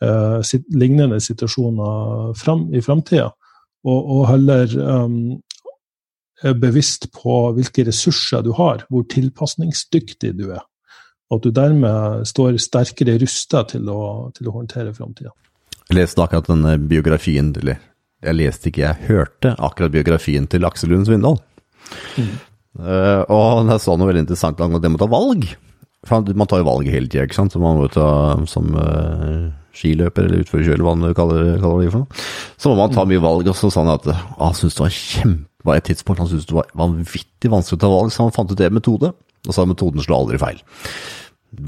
eh, 0.00 0.38
sit 0.46 0.64
lignende 0.72 1.20
situasjoner 1.20 2.32
frem, 2.40 2.68
i 2.72 2.80
framtida. 2.84 3.28
Og, 3.86 3.98
og, 4.00 4.22
heller 4.30 4.72
um, 4.82 5.18
er 6.42 6.56
bevisst 6.58 7.06
på 7.14 7.36
hvilke 7.54 7.84
ressurser 7.86 8.42
du 8.42 8.50
har, 8.56 8.82
hvor 8.90 9.04
tilpasningsdyktig 9.12 10.32
du 10.40 10.48
er. 10.48 10.64
Og 11.30 11.38
at 11.38 11.46
du 11.46 11.52
dermed 11.54 12.24
står 12.26 12.58
sterkere 12.62 13.14
rusta 13.22 13.62
til, 13.70 13.86
til, 14.34 14.48
å 14.50 14.54
håndtere 14.56 14.94
framtida. 14.96 15.30
Jeg 15.86 16.00
leste 16.00 16.22
akkurat 16.24 16.50
denne 16.50 16.74
biografien, 16.82 17.52
eller 17.60 17.78
jeg 18.24 18.38
leste 18.38 18.70
ikke, 18.70 18.84
jeg 18.86 19.08
hørte 19.10 19.52
akkurat 19.60 19.92
biografien 19.92 20.48
til 20.50 20.66
Aksel 20.68 20.92
Lund 20.94 21.08
Svindal. 21.08 21.38
Mm. 22.16 22.34
Uh, 22.76 23.22
og 23.32 23.70
jeg 23.70 23.82
sa 23.84 23.96
noe 23.96 24.08
veldig 24.10 24.26
interessant 24.26 24.60
angående 24.60 24.84
det 24.84 24.92
med 24.92 25.00
å 25.00 25.04
ta 25.04 25.12
valg. 25.12 25.46
For 26.06 26.36
man 26.38 26.48
tar 26.48 26.62
jo 26.62 26.68
valg 26.68 26.88
hele 26.90 27.10
tida, 27.10 27.26
ikke 27.26 27.38
sant. 27.38 27.54
Så 27.54 27.60
man 27.62 27.80
må 27.80 27.88
ta 27.92 28.08
som 28.50 28.70
uh, 28.78 29.50
skiløper 29.76 30.28
eller 30.28 30.44
utførerkjører, 30.44 30.84
hva 30.86 30.94
man 30.96 31.16
kaller, 31.18 31.56
kaller, 31.62 31.84
det 31.84 31.92
for 31.92 32.04
noe. 32.04 32.24
Så 32.56 32.72
må 32.72 32.78
man 32.78 32.94
ta 32.94 33.04
mye 33.08 33.22
valg, 33.22 33.50
og 33.50 33.58
så 33.58 33.72
sa 33.72 33.84
han 33.84 33.94
at 33.96 34.08
han 34.14 34.56
syntes 34.56 34.78
det 34.78 34.84
var 34.86 34.96
kjempe 34.96 35.44
et 35.74 35.88
tidspunkt 35.88 36.22
han 36.22 36.28
syntes 36.30 36.46
det 36.46 36.54
var 36.54 36.68
vanvittig 36.78 37.50
vanskelig 37.50 37.80
å 37.80 37.82
ta 37.82 37.90
valg, 37.90 38.14
så 38.14 38.26
han 38.26 38.34
fant 38.36 38.52
ut 38.52 38.60
det 38.60 38.70
metode. 38.74 39.12
Og 39.46 39.54
sa 39.54 39.66
metoden 39.66 40.02
slår 40.02 40.24
aldri 40.24 40.38
feil. 40.42 40.62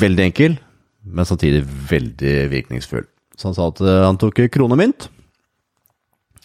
Veldig 0.02 0.25
enkel, 0.28 0.57
men 1.07 1.26
samtidig 1.26 1.64
veldig 1.90 2.35
virkningsfull. 2.52 3.07
Så 3.38 3.50
han 3.50 3.57
sa 3.59 3.69
at 3.73 3.83
uh, 3.83 4.05
han 4.07 4.19
tok 4.21 4.40
krone 4.55 4.78
mynt. 4.78 5.09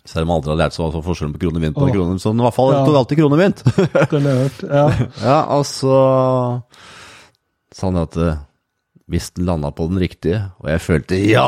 Selv 0.04 0.28
om 0.28 0.34
aldri 0.36 0.52
har 0.52 0.60
lært 0.66 0.76
seg 0.76 0.84
hva 0.84 1.02
forskjellen 1.04 1.36
på 1.36 1.46
krone 1.46 1.60
og 1.60 1.64
mynt. 1.64 1.78
Oh. 1.80 1.92
Krone, 1.92 2.18
så 2.20 2.34
i 2.34 2.44
hvert 2.44 2.56
fall 2.58 2.74
ja. 2.74 2.82
tok 2.84 2.98
alltid 3.00 3.20
krone 3.22 3.38
og 3.38 3.44
mynt. 3.44 3.62
ja. 4.68 4.88
ja, 5.30 5.38
og 5.56 5.64
så 5.70 6.00
sa 7.74 7.88
han 7.88 8.02
at 8.02 8.18
uh, 8.20 8.42
hvis 9.12 9.32
den 9.38 9.48
landa 9.48 9.72
på 9.76 9.88
den 9.92 10.02
riktige, 10.04 10.42
og 10.60 10.70
jeg 10.74 10.84
følte 10.84 11.20
ja, 11.24 11.48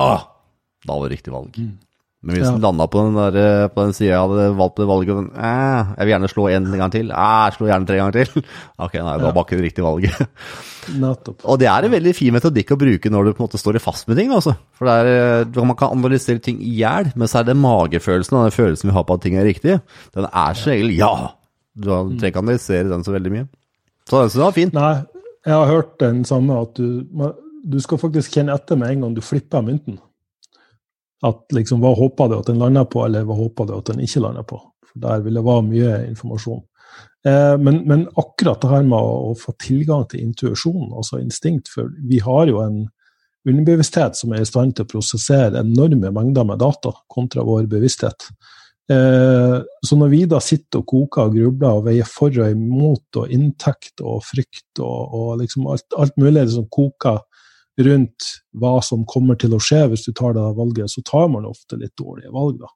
da 0.85 0.95
var 0.95 1.07
det 1.07 1.17
riktig 1.17 1.33
valg. 1.35 1.59
Mm. 1.59 1.75
Men 2.25 2.39
hvis 2.39 2.47
ja. 2.47 2.51
den 2.55 2.63
landa 2.63 2.87
på 2.89 3.03
den, 3.05 3.17
der, 3.19 3.35
eh, 3.37 3.67
på 3.69 3.83
den 3.85 3.91
sida 3.93 4.15
jeg 4.15 4.21
hadde 4.23 4.45
valgt 4.57 4.79
det 4.79 4.87
valget 4.89 5.27
eh, 5.37 5.91
Jeg 5.93 6.07
vil 6.07 6.11
gjerne 6.15 6.29
slå 6.31 6.45
en 6.49 6.69
gang 6.79 6.93
til. 6.95 7.11
Eh, 7.13 7.49
slå 7.53 7.67
gjerne 7.69 7.85
tre 7.85 7.99
ganger 7.99 8.15
til. 8.17 8.45
ok, 8.85 8.95
nei, 8.97 9.11
det 9.13 9.27
var 9.27 9.35
bare 9.35 9.45
ikke 9.45 9.59
det 9.59 9.67
riktige 9.67 9.85
valget. 9.85 10.23
Og 11.49 11.59
det 11.61 11.69
er 11.69 11.85
en 11.85 11.93
veldig 11.93 12.13
fin 12.17 12.33
metodikk 12.33 12.73
å 12.73 12.79
bruke 12.81 13.11
når 13.13 13.29
du 13.29 13.31
på 13.35 13.43
en 13.43 13.47
måte 13.47 13.61
står 13.61 13.77
i 13.77 13.83
fast 13.83 14.09
med 14.09 14.17
ting. 14.17 14.33
Altså. 14.33 14.55
For 14.77 14.89
er, 14.89 15.11
eh, 15.45 15.61
Man 15.61 15.77
kan 15.77 15.93
analysere 15.93 16.41
ting 16.41 16.57
i 16.65 16.73
hjel, 16.79 17.11
men 17.13 17.29
så 17.29 17.43
er 17.43 17.51
det 17.51 17.57
magefølelsen 17.61 18.39
og 18.39 18.47
den 18.47 18.57
følelsen 18.57 18.89
vi 18.89 18.97
har 18.97 19.05
på 19.05 19.19
at 19.19 19.25
ting 19.25 19.37
er 19.37 19.45
riktig. 19.45 19.77
Den 20.17 20.25
er 20.31 20.57
så 20.57 20.73
regel 20.73 20.95
ja. 20.97 21.13
Du 21.77 21.91
trenger 21.91 22.31
ikke 22.31 22.45
analysere 22.45 22.89
den 22.89 23.05
så 23.05 23.13
veldig 23.13 23.35
mye. 23.35 23.45
Så 24.09 24.23
den 24.23 24.33
synes 24.33 24.41
jeg 24.41 24.47
var 24.47 24.57
fin. 24.57 24.73
Nei, 24.73 24.95
jeg 25.45 25.53
har 25.59 25.69
hørt 25.69 25.93
den 26.01 26.25
samme, 26.25 26.57
at 26.65 26.73
du, 26.81 27.05
du 27.69 27.79
skal 27.85 28.01
faktisk 28.01 28.33
kjenne 28.33 28.57
etter 28.57 28.81
med 28.81 28.95
en 28.95 29.05
gang 29.05 29.17
du 29.17 29.21
flipper 29.25 29.61
mynten. 29.65 30.01
At 31.23 31.55
liksom, 31.55 31.79
hva 31.83 31.93
håpa 31.95 32.27
du 32.27 32.37
at 32.39 32.49
den 32.49 32.59
landa 32.59 32.83
på, 32.89 33.05
eller 33.05 33.23
hva 33.27 33.37
håpa 33.37 33.67
du 33.67 33.75
at 33.77 33.91
den 33.91 34.03
ikke 34.03 34.23
landa 34.25 34.43
på? 34.47 34.59
For 34.89 35.03
Der 35.05 35.23
vil 35.23 35.39
det 35.39 35.45
være 35.45 35.67
mye 35.69 35.93
informasjon. 36.09 36.63
Eh, 37.27 37.55
men, 37.57 37.81
men, 37.87 38.07
akkurat 38.15 38.61
det 38.61 38.71
her 38.71 38.83
med 38.85 38.99
å, 38.99 39.31
å 39.31 39.37
få 39.39 39.55
tilgang 39.61 40.05
til 40.11 40.25
intuisjon, 40.27 40.91
altså 40.93 41.19
instinkt 41.21 41.71
For 41.71 41.89
vi 42.05 42.19
har 42.23 42.51
jo 42.51 42.61
en 42.63 42.83
underbevissthet 43.45 44.17
som 44.17 44.33
er 44.33 44.43
i 44.43 44.49
stand 44.49 44.75
til 44.75 44.85
å 44.85 44.91
prosessere 44.95 45.61
enorme 45.61 46.11
mengder 46.13 46.45
med 46.47 46.61
data 46.61 46.93
kontra 47.11 47.45
vår 47.45 47.67
bevissthet. 47.69 48.27
Eh, 48.91 49.57
så 49.81 49.97
når 49.97 50.11
vi 50.11 50.21
da 50.29 50.39
sitter 50.43 50.83
og 50.83 50.89
koker 50.91 51.29
og 51.29 51.37
grubler 51.37 51.79
og 51.79 51.87
veier 51.87 52.09
for 52.09 52.33
og 52.41 52.53
imot 52.53 53.21
og 53.21 53.31
inntekt 53.33 54.03
og 54.05 54.21
frykt 54.25 54.81
og, 54.83 55.15
og 55.17 55.31
liksom 55.41 55.65
alt, 55.73 55.87
alt 55.97 56.17
mulig 56.21 56.45
som 56.53 56.67
koker 56.69 57.23
rundt 57.81 58.31
hva 58.55 58.77
som 58.83 59.03
kommer 59.09 59.37
til 59.39 59.55
å 59.55 59.61
skje 59.61 59.85
hvis 59.91 60.05
du 60.07 60.13
tar 60.15 60.35
det 60.37 60.45
valget, 60.57 60.91
så 60.91 61.03
tar 61.05 61.27
man 61.31 61.47
ofte 61.49 61.79
litt 61.79 61.95
dårlige 61.99 62.31
valg. 62.33 62.59
da. 62.61 62.71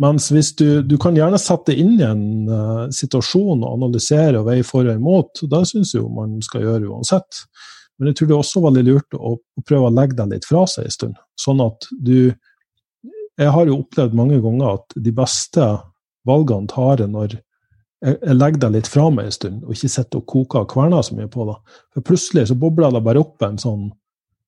Mens 0.00 0.30
hvis 0.32 0.54
du, 0.56 0.80
du 0.82 0.96
kan 1.00 1.16
gjerne 1.16 1.38
sette 1.40 1.74
inn 1.76 1.98
i 1.98 2.06
en 2.06 2.22
uh, 2.48 2.86
situasjon 2.94 3.60
og 3.60 3.74
analysere 3.74 4.40
og 4.40 4.48
veie 4.48 4.64
for 4.64 4.88
og 4.88 4.96
imot, 4.96 5.42
og 5.44 5.52
det 5.52 5.66
syns 5.68 5.92
jeg 5.92 6.00
jo 6.00 6.12
man 6.16 6.38
skal 6.44 6.64
gjøre 6.64 6.88
uansett. 6.88 7.42
Men 8.00 8.08
jeg 8.08 8.16
tror 8.16 8.30
det 8.30 8.34
er 8.36 8.44
også 8.46 8.62
veldig 8.64 8.84
lurt 8.86 9.18
å, 9.18 9.34
å 9.36 9.64
prøve 9.68 9.90
å 9.90 9.92
legge 9.92 10.16
deg 10.16 10.32
litt 10.32 10.48
fra 10.48 10.64
seg 10.70 10.88
en 10.88 10.96
stund. 10.96 11.20
Sånn 11.40 11.60
at 11.64 11.90
du 11.92 12.32
Jeg 13.40 13.52
har 13.54 13.68
jo 13.68 13.78
opplevd 13.80 14.12
mange 14.12 14.36
ganger 14.44 14.74
at 14.74 14.94
de 15.00 15.12
beste 15.16 15.64
valgene 16.28 16.68
tar 16.68 17.00
jeg 17.00 17.08
når 17.08 17.38
jeg, 17.38 18.16
legger 18.34 18.60
deg 18.66 18.74
litt 18.74 18.90
fra 18.90 19.06
meg 19.12 19.28
en 19.28 19.32
stund, 19.32 19.62
og 19.64 19.72
ikke 19.72 19.88
sitter 19.92 20.20
og 20.20 20.26
koker 20.28 20.64
og 20.64 20.68
kverner 20.72 21.04
så 21.04 21.16
mye 21.16 21.28
på 21.32 21.46
det. 21.48 21.54
For 21.94 22.04
plutselig 22.04 22.46
så 22.50 22.56
bobler 22.60 22.92
det 22.92 23.02
bare 23.06 23.22
opp 23.22 23.44
en 23.44 23.56
sånn 23.60 23.86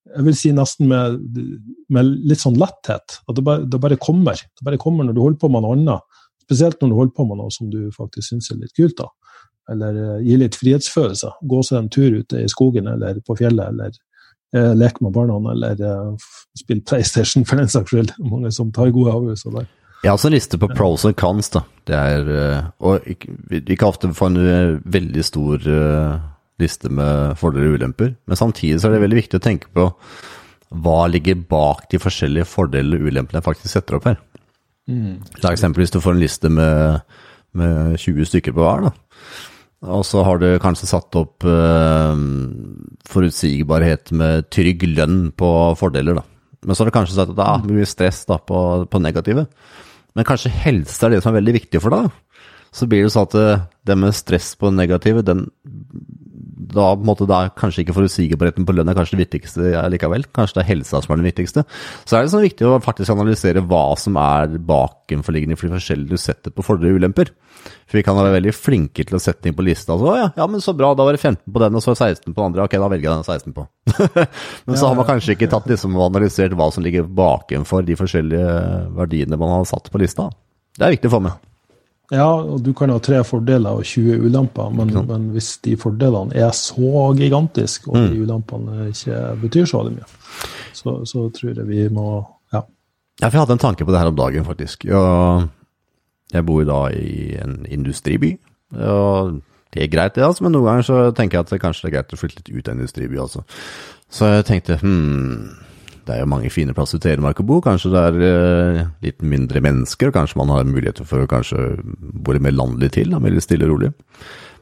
jeg 0.09 0.25
vil 0.27 0.35
si 0.37 0.51
nesten 0.55 0.89
med, 0.91 1.19
med 1.93 2.11
litt 2.27 2.41
sånn 2.43 2.59
letthet. 2.59 3.19
At 3.23 3.37
det 3.37 3.43
bare, 3.45 3.65
det 3.65 3.79
bare, 3.81 3.99
kommer. 4.01 4.35
Det 4.35 4.67
bare 4.67 4.81
kommer 4.81 5.07
når 5.07 5.15
du 5.15 5.21
holder 5.23 5.41
på 5.41 5.49
med 5.53 5.63
noe 5.65 5.77
annet. 5.77 6.23
Spesielt 6.43 6.81
når 6.81 6.91
du 6.91 6.97
holder 6.99 7.15
på 7.17 7.27
med 7.29 7.39
noe 7.39 7.53
som 7.55 7.69
du 7.71 7.85
faktisk 7.95 8.33
syns 8.33 8.51
er 8.51 8.59
litt 8.59 8.75
kult. 8.77 8.97
da. 8.99 9.07
Eller 9.71 9.95
uh, 9.95 10.17
gir 10.23 10.41
litt 10.41 10.57
frihetsfølelse. 10.59 11.31
Gå 11.49 11.61
seg 11.63 11.79
en 11.79 11.93
tur 11.93 12.19
ute 12.19 12.43
i 12.43 12.49
skogen 12.51 12.89
eller 12.91 13.21
på 13.23 13.37
fjellet, 13.39 13.71
eller 13.71 13.95
uh, 14.57 14.73
leke 14.75 15.05
med 15.05 15.15
barna, 15.15 15.39
eller 15.53 15.79
uh, 15.79 16.33
spille 16.59 16.83
PlayStation 16.83 17.47
for 17.47 17.61
den 17.61 17.71
saks 17.71 17.95
skyld. 17.95 18.11
Mange 18.27 18.51
som 18.51 18.75
tar 18.75 18.91
gode 18.91 19.15
avgjørelser 19.15 19.55
der. 19.55 19.71
Jeg 20.03 20.11
har 20.11 20.17
også 20.17 20.27
en 20.27 20.35
liste 20.35 20.57
på 20.59 20.67
pros 20.75 21.05
and 21.07 21.15
cons. 21.15 21.49
da. 21.49 21.61
Det 21.87 21.95
er, 21.95 22.27
eh, 22.27 22.63
og 22.79 22.99
vi 23.47 23.75
kan 23.75 23.87
ofte 23.87 24.11
få 24.13 24.27
en 24.27 24.37
eh, 24.37 24.79
veldig 24.83 25.23
stor 25.23 25.63
uh, 25.63 26.19
liste 26.61 26.91
med 26.93 27.37
fordeler 27.39 27.71
og 27.71 27.79
ulemper, 27.79 28.13
men 28.27 28.39
samtidig 28.39 28.81
så 28.81 28.89
er 28.89 28.95
det 28.95 29.03
veldig 29.05 29.21
viktig 29.21 29.39
å 29.39 29.43
tenke 29.43 29.71
på 29.73 29.87
hva 30.83 30.99
ligger 31.09 31.37
bak 31.49 31.87
de 31.91 31.99
forskjellige 32.01 32.49
fordelene 32.49 32.97
og 32.97 33.09
ulempene 33.09 33.39
jeg 33.39 33.45
faktisk 33.45 33.75
setter 33.75 33.97
opp 33.97 34.07
her. 34.09 34.19
Mm. 34.89 35.21
Eksempel 35.49 35.83
hvis 35.83 35.93
du 35.93 36.01
får 36.03 36.15
en 36.15 36.23
liste 36.23 36.51
med, 36.51 37.03
med 37.57 37.97
20 38.01 38.29
stykker 38.31 38.55
på 38.55 38.63
hver, 38.65 38.89
da. 38.89 38.93
Og 39.93 40.05
så 40.07 40.21
har 40.23 40.39
du 40.39 40.47
kanskje 40.63 40.87
satt 40.87 41.15
opp 41.19 41.43
eh, 41.43 42.21
forutsigbarhet 43.11 44.13
med 44.15 44.47
trygg 44.53 44.85
lønn 44.95 45.25
på 45.35 45.49
fordeler, 45.79 46.21
da. 46.21 46.23
Men 46.63 46.75
så 46.75 46.83
har 46.83 46.89
du 46.89 46.95
kanskje 46.95 47.17
sagt 47.17 47.33
at 47.33 47.39
det 47.39 47.47
er 47.49 47.65
mye 47.67 47.87
stress 47.87 48.21
da, 48.29 48.37
på, 48.39 48.59
på 48.87 49.01
negative. 49.03 49.43
Men 50.15 50.27
kanskje 50.27 50.53
helse 50.63 51.03
er 51.03 51.15
det 51.15 51.23
som 51.23 51.33
er 51.33 51.41
veldig 51.41 51.57
viktig 51.57 51.81
for 51.83 51.95
deg. 51.95 52.07
Så 52.73 52.87
blir 52.89 53.03
det 53.03 53.11
sånn 53.13 53.27
at 53.27 53.35
eh, 53.37 53.65
det 53.85 53.99
med 53.99 54.15
stress 54.15 54.53
på 54.57 54.71
negative, 54.73 55.25
den 55.27 55.45
da 56.71 56.89
på 56.95 57.03
en 57.03 57.09
måte 57.09 57.27
da 57.29 57.43
kanskje 57.59 57.83
ikke 57.83 57.95
forutsigbarheten 57.97 58.67
på 58.67 58.75
lønn 58.75 58.91
er 58.91 58.97
kanskje 58.97 59.17
det 59.17 59.25
viktigste 59.25 59.71
likevel. 59.93 60.25
Kanskje 60.35 60.59
det 60.59 60.63
er 60.63 60.69
helsa 60.71 61.01
som 61.03 61.13
er 61.13 61.21
det 61.21 61.29
viktigste. 61.31 61.65
Så 62.03 62.17
er 62.17 62.25
det 62.25 62.33
sånn 62.33 62.45
viktig 62.45 62.67
å 62.67 62.79
faktisk 62.83 63.13
analysere 63.13 63.63
hva 63.67 63.85
som 63.99 64.17
er 64.21 64.57
bakenforliggende 64.57 65.57
for 65.59 65.69
de 65.69 65.77
forskjellige 65.77 66.13
du 66.13 66.21
setter 66.21 66.53
på 66.53 66.65
fordeler 66.65 66.95
og 66.95 67.03
ulemper. 67.03 67.33
For 67.87 67.99
vi 67.99 68.03
kan 68.05 68.17
være 68.17 68.33
veldig 68.35 68.53
flinke 68.55 69.05
til 69.07 69.17
å 69.17 69.21
sette 69.23 69.45
ting 69.45 69.55
på 69.57 69.65
lista. 69.65 69.95
Så, 69.99 70.15
ja, 70.17 70.27
ja, 70.35 70.47
men 70.49 70.63
så 70.63 70.75
bra, 70.77 70.91
da 70.97 71.05
var 71.07 71.15
det 71.15 71.21
15 71.21 71.45
på 71.45 71.63
den, 71.63 71.79
og 71.79 71.85
så 71.85 71.95
16 71.95 72.25
på 72.31 72.35
den 72.35 72.49
andre. 72.49 72.65
Ok, 72.65 72.75
da 72.81 72.89
velger 72.91 73.09
jeg 73.09 73.21
den 73.21 73.27
16 73.27 73.55
på. 73.55 73.67
men 74.67 74.79
så 74.79 74.89
har 74.89 74.99
man 74.99 75.07
kanskje 75.07 75.37
ikke 75.37 75.51
tatt 75.53 75.69
liksom 75.69 75.95
og 75.99 76.09
analysert 76.09 76.57
hva 76.57 76.69
som 76.73 76.85
ligger 76.85 77.07
bakenfor 77.07 77.85
de 77.87 77.97
forskjellige 77.99 78.59
verdiene 78.97 79.39
man 79.39 79.59
har 79.59 79.67
satt 79.69 79.91
på 79.93 80.01
lista. 80.01 80.31
Det 80.77 80.87
er 80.87 80.95
viktig 80.97 81.11
å 81.11 81.17
få 81.17 81.25
med. 81.29 81.52
Ja, 82.13 82.27
og 82.29 82.61
du 82.61 82.73
kan 82.77 82.91
ha 82.93 82.99
tre 83.01 83.23
fordeler 83.25 83.79
og 83.79 83.87
20 83.89 84.27
ulemper, 84.27 84.69
men, 84.75 84.91
men 85.07 85.29
hvis 85.33 85.55
de 85.65 85.73
fordelene 85.79 86.35
er 86.37 86.51
så 86.53 87.07
gigantiske, 87.17 87.89
og 87.89 87.97
mm. 87.97 88.09
de 88.11 88.21
ulempene 88.21 88.89
ikke 88.91 89.21
betyr 89.41 89.65
så 89.69 89.81
veldig 89.81 89.95
mye, 89.95 90.09
så, 90.77 90.99
så, 91.09 91.25
tror 91.33 91.55
jeg 91.55 91.67
vi 91.69 91.87
må 91.93 92.07
Ja. 92.53 92.61
Ja, 93.21 93.27
for 93.27 93.37
jeg 93.37 93.41
hadde 93.41 93.57
en 93.57 93.63
tanke 93.65 93.85
på 93.85 93.93
det 93.93 94.01
her 94.01 94.11
om 94.11 94.17
dagen, 94.17 94.45
faktisk. 94.45 94.85
Jeg, 94.85 96.45
bor 96.45 96.63
da 96.65 96.79
i 96.93 97.33
en 97.41 97.65
industriby. 97.69 98.37
og 98.73 99.41
det 99.73 99.83
er 99.83 99.89
greit, 99.89 100.15
det, 100.15 100.21
altså, 100.21 100.43
men 100.43 100.53
noen 100.53 100.65
ganger 100.65 100.85
så 100.85 100.97
tenker 101.17 101.37
jeg 101.37 101.45
at 101.47 101.51
det 101.51 101.61
kanskje 101.61 101.87
er 101.87 101.93
greit 101.95 102.13
å 102.13 102.17
flytte 102.17 102.41
litt 102.41 102.49
ut 102.53 102.67
av 102.67 102.75
industriby, 102.77 103.17
altså. 103.17 103.41
Så 104.13 104.29
jeg 104.29 104.45
tenkte 104.45 104.77
hm 104.81 105.72
det 106.07 106.15
er 106.15 106.23
jo 106.23 106.29
mange 106.29 106.51
fine 106.53 106.75
plasser 106.75 106.99
i 106.99 107.03
Telemark 107.03 107.41
å 107.41 107.47
bo. 107.47 107.59
Kanskje 107.63 107.91
det 107.93 108.01
er 108.09 108.23
eh, 108.27 108.79
litt 109.05 109.23
mindre 109.25 109.61
mennesker, 109.63 110.09
og 110.09 110.17
kanskje 110.17 110.39
man 110.41 110.51
har 110.53 110.67
muligheter 110.67 111.07
for 111.07 111.23
å 111.23 111.29
kanskje 111.29 111.73
bo 111.83 112.35
litt 112.35 112.43
mer 112.43 112.55
landlig 112.55 112.93
til, 112.97 113.13
da, 113.13 113.21
mer 113.23 113.37
stille 113.43 113.67
og 113.67 113.75
rolig. 113.75 113.93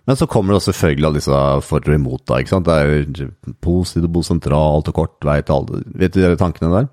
Men 0.09 0.17
så 0.17 0.25
kommer 0.29 0.55
det 0.55 0.63
selvfølgelig 0.65 1.07
alle 1.07 1.19
disse 1.19 1.39
for 1.67 1.85
og 1.85 1.93
imot, 1.93 2.23
da. 2.29 2.39
ikke 2.41 2.55
sant? 2.55 2.69
Det 2.69 2.77
er 2.81 3.55
positivt 3.61 4.07
å 4.07 4.13
bo 4.15 4.23
sentralt 4.25 4.89
og 4.89 4.97
kort 4.97 5.27
vei 5.27 5.37
til 5.45 5.59
alle 5.59 5.83
Vet 6.01 6.15
du 6.15 6.23
de 6.23 6.31
tankene 6.39 6.71
der? 6.73 6.87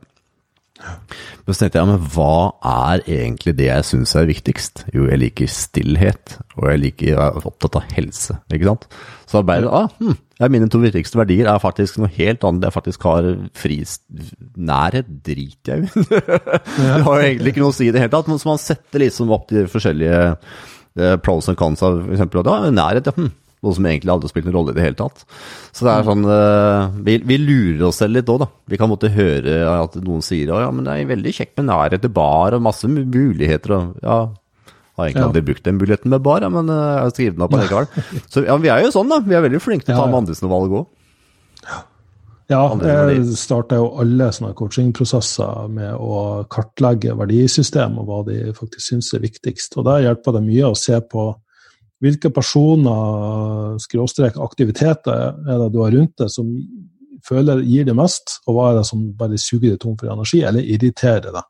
Men 0.79 1.55
så 1.55 1.63
tenkte 1.63 1.81
jeg, 1.81 1.89
men 1.89 2.07
hva 2.15 2.35
er 2.69 3.03
egentlig 3.07 3.55
det 3.59 3.67
jeg 3.67 3.87
syns 3.89 4.15
er 4.19 4.29
viktigst? 4.29 4.85
Jo, 4.95 5.07
jeg 5.09 5.21
liker 5.23 5.51
stillhet, 5.51 6.37
og 6.59 6.69
jeg, 6.71 6.83
liker, 6.85 7.11
jeg 7.11 7.19
er 7.19 7.49
opptatt 7.49 7.79
av 7.81 7.95
helse, 7.97 8.37
ikke 8.53 8.69
sant. 8.69 8.87
Så 9.29 9.41
arbeidet, 9.41 9.73
ah, 9.75 9.89
hm, 9.99 10.19
ja, 10.39 10.51
mine 10.53 10.69
to 10.71 10.81
viktigste 10.83 11.19
verdier 11.19 11.51
er 11.51 11.63
faktisk 11.63 11.99
noe 12.01 12.13
helt 12.15 12.45
annet. 12.47 12.69
Jeg 12.69 12.77
faktisk 12.77 13.09
har 13.09 13.27
fri 13.59 13.81
nærhet, 14.71 15.11
driter 15.27 15.75
jeg 15.75 15.89
i. 15.89 16.07
det 16.79 17.03
har 17.09 17.11
jo 17.11 17.27
egentlig 17.27 17.55
ikke 17.55 17.65
noe 17.65 17.75
å 17.75 17.79
si 17.81 17.89
i 17.89 17.95
det 17.95 18.05
hele 18.05 18.15
tatt, 18.15 18.31
men 18.31 18.41
så 18.41 18.53
man 18.53 18.63
setter 18.63 19.05
liksom 19.05 19.35
opp 19.35 19.51
de 19.51 19.67
forskjellige 19.73 20.23
eh, 20.31 21.19
pros 21.25 21.51
and 21.51 21.59
cons 21.61 21.85
av 21.85 22.01
f.eks. 22.07 22.25
nærhet. 22.71 23.11
ja, 23.11 23.19
hm 23.19 23.35
noe 23.65 23.75
som 23.75 23.87
egentlig 23.91 24.13
aldri 24.13 24.29
har 24.29 24.33
spilt 24.33 24.49
noen 24.49 24.57
rolle 24.59 24.75
i 24.75 24.79
det 24.79 24.85
hele 24.85 24.99
tatt. 24.99 25.25
Så 25.75 25.87
det 25.87 25.95
er 25.95 26.07
sånn 26.07 26.27
uh, 26.29 26.99
vi, 27.07 27.17
vi, 27.27 27.39
lurer 27.43 27.89
oss 27.89 28.01
selv 28.03 28.19
litt 28.19 28.31
òg, 28.31 28.45
da. 28.45 28.51
Vi 28.71 28.79
kan 28.81 28.91
måtte 28.91 29.11
høre 29.15 29.61
at 29.73 29.99
noen 30.03 30.23
sier 30.25 30.53
ja, 30.53 30.71
men 30.75 30.87
det 30.87 30.95
er 30.95 31.11
veldig 31.11 31.35
kjekt 31.41 31.57
med 31.59 31.71
nærhet 31.73 32.05
til 32.05 32.15
bar 32.15 32.57
og 32.57 32.65
masse 32.69 32.91
muligheter 32.91 33.75
og 33.79 34.05
ja. 34.05 34.21
Har 34.99 35.07
egentlig 35.07 35.23
ja. 35.23 35.27
aldri 35.29 35.45
brukt 35.47 35.63
den 35.63 35.77
muligheten 35.79 36.11
med 36.11 36.23
bar, 36.27 36.43
ja, 36.43 36.49
men 36.51 36.71
uh, 36.73 36.79
jeg 36.79 37.03
har 37.03 37.13
skrevet 37.15 37.37
den 37.37 37.45
opp 37.47 37.53
likevel. 37.55 38.25
Så 38.35 38.43
ja, 38.43 38.57
vi 38.59 38.71
er 38.75 38.83
jo 38.83 38.95
sånn, 38.95 39.13
da. 39.13 39.21
Vi 39.23 39.37
er 39.39 39.45
veldig 39.45 39.61
flinke 39.63 39.87
til 39.87 39.95
å 39.95 40.01
ta 40.01 40.09
med 40.11 40.25
andres 40.25 40.43
valg 40.43 40.75
òg. 40.75 40.89
Ja, 42.49 42.63
jeg 42.81 43.27
starter 43.37 43.77
jo 43.77 43.91
alle 44.01 44.31
sånne 44.33 44.55
coachingprosesser 44.57 45.69
med 45.69 46.01
å 46.01 46.47
kartlegge 46.49 47.13
verdisystem 47.19 47.99
og 48.01 48.09
hva 48.09 48.23
de 48.25 48.55
faktisk 48.57 48.87
syns 48.87 49.13
er 49.13 49.21
viktigst. 49.27 49.77
Og 49.77 49.85
Der 49.85 50.07
hjelper 50.07 50.39
det 50.39 50.47
mye 50.47 50.71
å 50.71 50.79
se 50.79 50.97
på 51.13 51.29
hvilke 52.05 52.31
personer, 52.31 53.79
skråstrek 53.83 54.39
aktiviteter, 54.41 55.35
er 55.35 55.63
det 55.63 55.73
du 55.75 55.81
har 55.83 55.95
rundt 55.95 56.15
deg 56.21 56.31
som 56.33 56.51
føler 57.27 57.65
gir 57.67 57.87
det 57.89 57.97
mest, 57.99 58.39
og 58.47 58.57
hva 58.57 58.69
er 58.71 58.81
det 58.81 58.89
som 58.89 59.07
bare 59.19 59.39
suger 59.41 59.73
deg 59.73 59.81
tom 59.83 59.97
for 59.99 60.11
energi, 60.13 60.45
eller 60.47 60.65
irriterer 60.65 61.33
deg? 61.35 61.43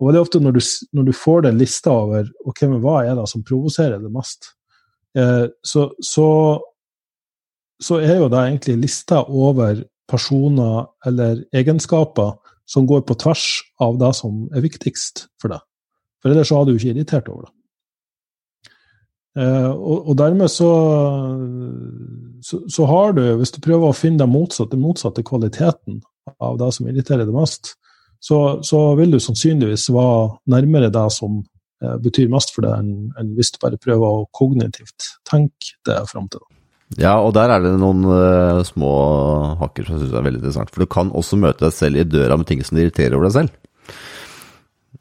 Og 0.00 0.08
veldig 0.08 0.22
ofte 0.24 0.40
når 0.42 0.56
du, 0.56 0.60
når 0.98 1.08
du 1.08 1.14
får 1.16 1.44
den 1.46 1.58
lista 1.60 1.92
over 1.94 2.28
ok, 2.46 2.62
men 2.66 2.80
hva 2.82 3.00
er 3.04 3.18
det 3.18 3.26
som 3.30 3.44
provoserer 3.46 4.02
det 4.02 4.12
mest, 4.14 4.50
eh, 5.18 5.46
så, 5.66 5.88
så, 6.02 6.28
så, 7.82 8.00
er 8.02 8.18
jo 8.22 8.30
det 8.30 8.40
egentlig 8.42 8.78
lista 8.88 9.22
over 9.24 9.84
personer 10.10 10.88
eller 11.06 11.44
egenskaper 11.54 12.34
som 12.68 12.88
går 12.88 13.04
på 13.08 13.16
tvers 13.20 13.46
av 13.84 13.98
det 14.00 14.10
som 14.18 14.44
er 14.54 14.64
viktigst 14.64 15.28
for 15.40 15.54
deg. 15.54 15.62
For 16.22 16.32
ellers 16.32 16.50
så 16.50 16.58
hadde 16.58 16.74
du 16.74 16.80
ikke 16.80 16.94
irritert 16.94 17.30
over 17.30 17.46
det. 17.46 17.54
Eh, 19.34 19.70
og, 19.70 20.08
og, 20.08 20.12
dermed 20.18 20.50
så, 20.52 20.70
så, 22.44 22.60
så, 22.70 22.86
har 22.86 23.16
du, 23.16 23.24
hvis 23.40 23.54
du 23.54 23.58
prøver 23.64 23.90
å 23.90 23.96
finne 23.96 24.22
den 24.22 24.30
motsatte, 24.30 24.78
motsatte 24.78 25.24
kvaliteten 25.26 26.02
av 26.38 26.60
det 26.60 26.70
som 26.76 26.86
irriterer 26.88 27.26
deg 27.26 27.34
mest, 27.34 27.74
så, 28.22 28.60
så, 28.64 28.86
vil 28.98 29.12
du 29.12 29.20
sannsynligvis 29.20 29.90
være 29.92 30.38
nærmere 30.54 30.92
det 30.94 31.06
som 31.12 31.42
eh, 31.82 31.96
betyr 32.04 32.30
mest 32.32 32.54
for 32.54 32.66
deg, 32.66 32.78
enn, 32.78 33.10
enn 33.20 33.34
hvis 33.36 33.52
du 33.54 33.60
bare 33.64 33.80
prøver 33.80 34.22
å 34.22 34.26
kognitivt 34.32 35.10
tenke 35.28 35.74
det 35.88 35.98
fram 36.10 36.30
til. 36.32 36.44
Ja, 37.00 37.16
og 37.18 37.32
der 37.34 37.50
er 37.50 37.62
det 37.64 37.72
noen 37.80 38.04
uh, 38.06 38.60
små 38.66 38.90
hakker 39.58 39.86
som 39.86 39.96
jeg 39.96 40.04
syns 40.04 40.14
er 40.14 40.26
veldig 40.26 40.40
interessant. 40.42 40.70
For 40.70 40.84
du 40.84 40.90
kan 40.94 41.10
også 41.16 41.38
møte 41.40 41.64
deg 41.64 41.74
selv 41.74 41.98
i 41.98 42.06
døra 42.06 42.36
med 42.38 42.46
ting 42.46 42.60
som 42.62 42.78
irriterer 42.78 43.16
over 43.16 43.26
deg 43.26 43.36
selv. 43.38 43.56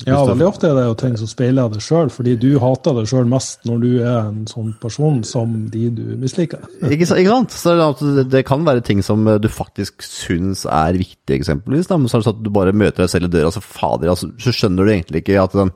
Ja, 0.08 0.18
veldig 0.26 0.46
ofte 0.48 0.68
er 0.68 0.76
det 0.76 0.84
jo 0.88 0.96
ting 0.98 1.14
som 1.20 1.30
speiler 1.30 1.70
deg 1.72 1.84
sjøl, 1.86 2.10
fordi 2.12 2.34
du 2.42 2.50
hater 2.60 2.96
deg 2.98 3.06
sjøl 3.08 3.28
mest 3.30 3.62
når 3.68 3.84
du 3.84 3.90
er 4.02 4.18
en 4.26 4.42
sånn 4.50 4.72
person 4.82 5.22
som 5.28 5.54
de 5.72 5.86
du 5.94 6.02
misliker. 6.20 6.64
ikke, 6.82 7.08
sant? 7.08 7.54
Så 7.54 7.76
det, 8.02 8.26
det, 8.34 8.42
kan 8.48 8.66
være 8.66 8.84
ting 8.86 9.04
som 9.06 9.22
du 9.40 9.48
faktisk 9.54 10.04
syns 10.04 10.66
er 10.66 10.98
viktig, 11.00 11.38
eksempelvis. 11.38 11.92
Da. 11.92 12.00
Men 12.02 12.10
så 12.10 12.18
er 12.18 12.24
det 12.24 12.30
sånn 12.30 12.40
at 12.40 12.44
du 12.44 12.52
bare 12.54 12.76
møter 12.76 13.06
deg 13.06 13.14
selv 13.14 13.30
i 13.30 13.34
døra, 13.38 13.54
så 13.54 13.64
fader, 13.64 14.12
altså, 14.12 14.32
så 14.42 14.56
skjønner 14.56 14.84
du 14.84 14.96
egentlig 14.96 15.24
ikke 15.24 15.46
at 15.46 15.56
den, 15.62 15.72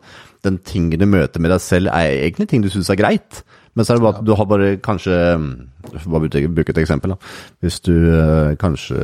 den 0.49 0.59
tingen 0.65 1.03
du 1.03 1.07
møter 1.07 1.43
med 1.43 1.53
deg 1.53 1.63
selv, 1.63 1.93
er 1.93 2.17
egentlig 2.17 2.49
ting 2.51 2.65
du 2.65 2.71
syns 2.73 2.89
er 2.91 2.99
greit. 2.99 3.43
Men 3.77 3.85
så 3.85 3.93
er 3.93 3.99
det 3.99 4.07
bare 4.07 4.17
at 4.17 4.25
du 4.25 4.33
har 4.33 4.49
bare 4.49 4.77
kanskje 4.81 5.17
Bare 5.87 6.27
bruke 6.27 6.73
et 6.73 6.79
eksempel, 6.81 7.13
da. 7.13 7.15
Hvis 7.63 7.79
du 7.85 7.93
øh, 7.93 8.57
kanskje 8.59 8.97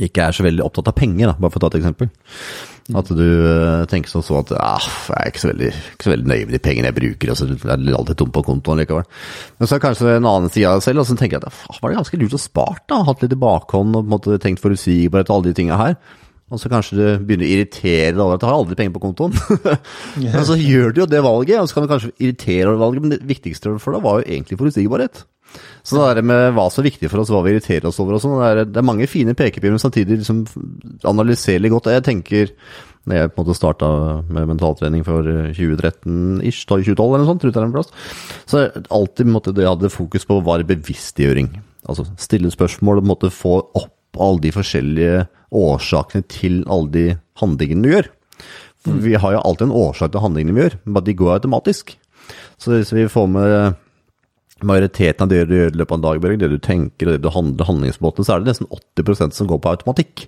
ikke 0.00 0.28
er 0.28 0.36
så 0.36 0.44
veldig 0.46 0.64
opptatt 0.64 0.88
av 0.88 0.96
penger, 0.96 1.28
da, 1.28 1.34
bare 1.36 1.52
for 1.52 1.60
å 1.60 1.64
ta 1.64 1.72
et 1.72 1.80
eksempel. 1.82 2.08
At 2.98 3.10
du 3.14 3.22
uh, 3.22 3.84
tenker 3.90 4.10
sånn 4.10 4.24
så 4.26 4.40
at 4.40 4.50
ah, 4.58 4.82
jeg 4.82 5.18
er 5.18 5.30
ikke 5.30 5.42
så 5.42 5.50
veldig, 5.52 5.68
ikke 5.94 6.06
så 6.06 6.12
veldig 6.12 6.30
nøye 6.32 6.46
med 6.48 6.56
de 6.56 6.62
pengene 6.64 6.90
jeg 6.90 6.98
bruker, 6.98 7.32
og 7.32 7.38
så 7.38 7.46
er 7.46 7.84
det 7.84 7.94
alltid 7.98 8.18
tomt 8.22 8.34
på 8.34 8.44
kontoen 8.48 8.82
likevel. 8.82 9.06
Men 9.58 9.68
så 9.68 9.76
er 9.76 9.78
det 9.80 9.86
kanskje 9.86 10.16
en 10.16 10.30
annen 10.32 10.52
side 10.52 10.70
av 10.70 10.80
deg 10.80 10.86
selv, 10.88 11.04
og 11.04 11.08
så 11.08 11.18
tenker 11.18 11.38
jeg 11.38 11.44
at 11.44 11.62
ah, 11.70 11.78
var 11.78 11.92
det 11.92 12.00
ganske 12.00 12.20
lurt 12.22 12.36
å 12.38 12.42
spart, 12.42 12.82
da. 12.90 13.02
Hatt 13.06 13.22
litt 13.22 13.36
i 13.36 13.40
bakhånd 13.44 13.94
og 13.94 14.02
på 14.02 14.08
en 14.08 14.16
måte 14.16 14.40
tenkt 14.42 14.64
forutsigbarhet 14.64 15.30
og 15.30 15.38
alle 15.38 15.52
de 15.52 15.56
tinga 15.60 15.78
her. 15.80 15.96
Og 16.52 16.60
så 16.60 16.68
kanskje 16.68 16.98
du 16.98 17.04
begynner 17.24 17.48
å 17.48 17.52
irritere 17.54 18.12
deg 18.12 18.20
over 18.20 18.36
at 18.36 18.42
du 18.42 18.46
har 18.50 18.58
aldri 18.58 18.76
penger 18.76 18.92
på 18.92 19.04
kontoen. 19.06 19.36
Men 20.20 20.44
så 20.44 20.58
gjør 20.60 20.92
du 20.92 21.00
jo 21.00 21.08
det 21.08 21.22
valget, 21.24 21.62
og 21.62 21.68
så 21.68 21.78
kan 21.78 21.86
du 21.86 21.92
kanskje 21.94 22.12
irritere 22.18 22.66
over 22.68 22.82
valget, 22.82 23.04
men 23.06 23.14
det 23.14 23.22
viktigste 23.30 23.72
for 23.80 23.96
deg 23.96 24.04
var 24.04 24.20
jo 24.20 24.26
egentlig 24.26 24.58
forutsigbarhet. 24.60 25.22
Så 25.82 25.98
det 25.98 26.20
der 26.20 26.26
med 26.26 26.54
hva 26.54 26.68
som 26.70 26.82
er 26.82 26.90
viktig 26.90 27.10
for 27.10 27.22
oss, 27.22 27.32
hva 27.32 27.42
vi 27.42 27.56
irriterer 27.56 27.88
oss 27.90 27.98
over 28.02 28.16
og 28.16 28.22
sånn, 28.22 28.38
det, 28.38 28.68
det, 28.70 28.78
er 28.78 28.86
mange 28.86 29.08
fine 29.10 29.34
pekepinner, 29.38 29.74
men 29.74 29.82
samtidig 29.82 30.20
liksom 30.20 30.44
litt 30.46 31.74
godt. 31.74 31.90
Jeg 31.90 32.04
tenker, 32.06 32.52
når 33.10 33.18
jeg 33.18 33.32
på 33.32 33.40
en 33.40 33.42
måte 33.42 33.58
starta 33.58 33.90
med 34.28 34.52
mentaltrening 34.52 35.02
for 35.06 35.26
2013-ish, 35.26 36.62
2012 36.70 37.02
eller 37.02 37.24
noe 37.24 37.30
sånt, 37.32 37.42
tror 37.42 37.52
jeg 37.56 37.66
en 37.66 37.74
plass, 37.74 37.90
så 38.46 38.64
alltid 38.94 39.32
måtte 39.32 39.54
det 39.56 39.66
jeg 39.66 39.74
hadde 39.74 39.92
fokus 39.92 40.28
på, 40.28 40.38
var 40.46 40.62
bevisstgjøring. 40.70 41.50
Altså 41.90 42.06
stille 42.20 42.52
spørsmål 42.54 43.02
og 43.02 43.10
måtte 43.10 43.32
få 43.34 43.58
opp 43.58 44.20
alle 44.22 44.44
de 44.44 44.52
forskjellige 44.54 45.24
årsakene 45.52 46.26
til 46.30 46.60
alle 46.70 46.92
de 46.94 47.06
handlingene 47.40 47.82
du 47.82 47.94
gjør. 47.96 48.12
For 48.82 49.02
vi 49.02 49.14
har 49.18 49.34
jo 49.34 49.42
alltid 49.42 49.68
en 49.68 49.80
årsak 49.82 50.12
til 50.12 50.22
handlingene 50.22 50.56
vi 50.56 50.64
gjør, 50.66 50.76
men 50.84 51.06
de 51.06 51.16
går 51.18 51.34
automatisk. 51.36 51.96
Så 52.60 52.74
hvis 52.74 52.92
vi 52.94 53.10
får 53.10 53.26
med 53.30 53.80
majoriteten 54.68 55.24
av 55.26 55.32
det 55.32 55.42
du 55.48 55.56
gjør 55.56 55.72
i 55.74 55.80
løpet 55.80 55.94
av 55.94 55.98
en 55.98 56.06
dag, 56.06 56.38
det 56.40 56.50
du 56.52 56.58
tenker 56.62 57.08
og 57.08 57.16
det 57.16 57.24
du 57.24 57.32
handler, 57.34 57.68
handlingsmåten, 57.68 58.26
så 58.26 58.34
er 58.36 58.42
det 58.42 58.52
nesten 58.52 58.70
80% 58.70 59.36
som 59.36 59.50
går 59.50 59.60
på 59.62 59.72
automatikk. 59.74 60.26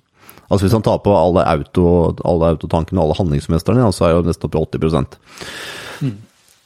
Altså 0.50 0.66
Hvis 0.66 0.74
han 0.76 0.84
tar 0.84 0.98
på 1.04 1.12
alle, 1.16 1.44
auto, 1.48 1.86
alle 2.26 2.52
autotankene 2.54 3.00
og 3.00 3.06
alle 3.08 3.18
handlingsmestrene, 3.22 3.86
så 3.96 4.08
er 4.08 4.18
det 4.18 4.32
nesten 4.32 4.50
oppe 4.50 4.60
i 4.60 4.90
80 4.90 5.18
Mm. 6.02 6.16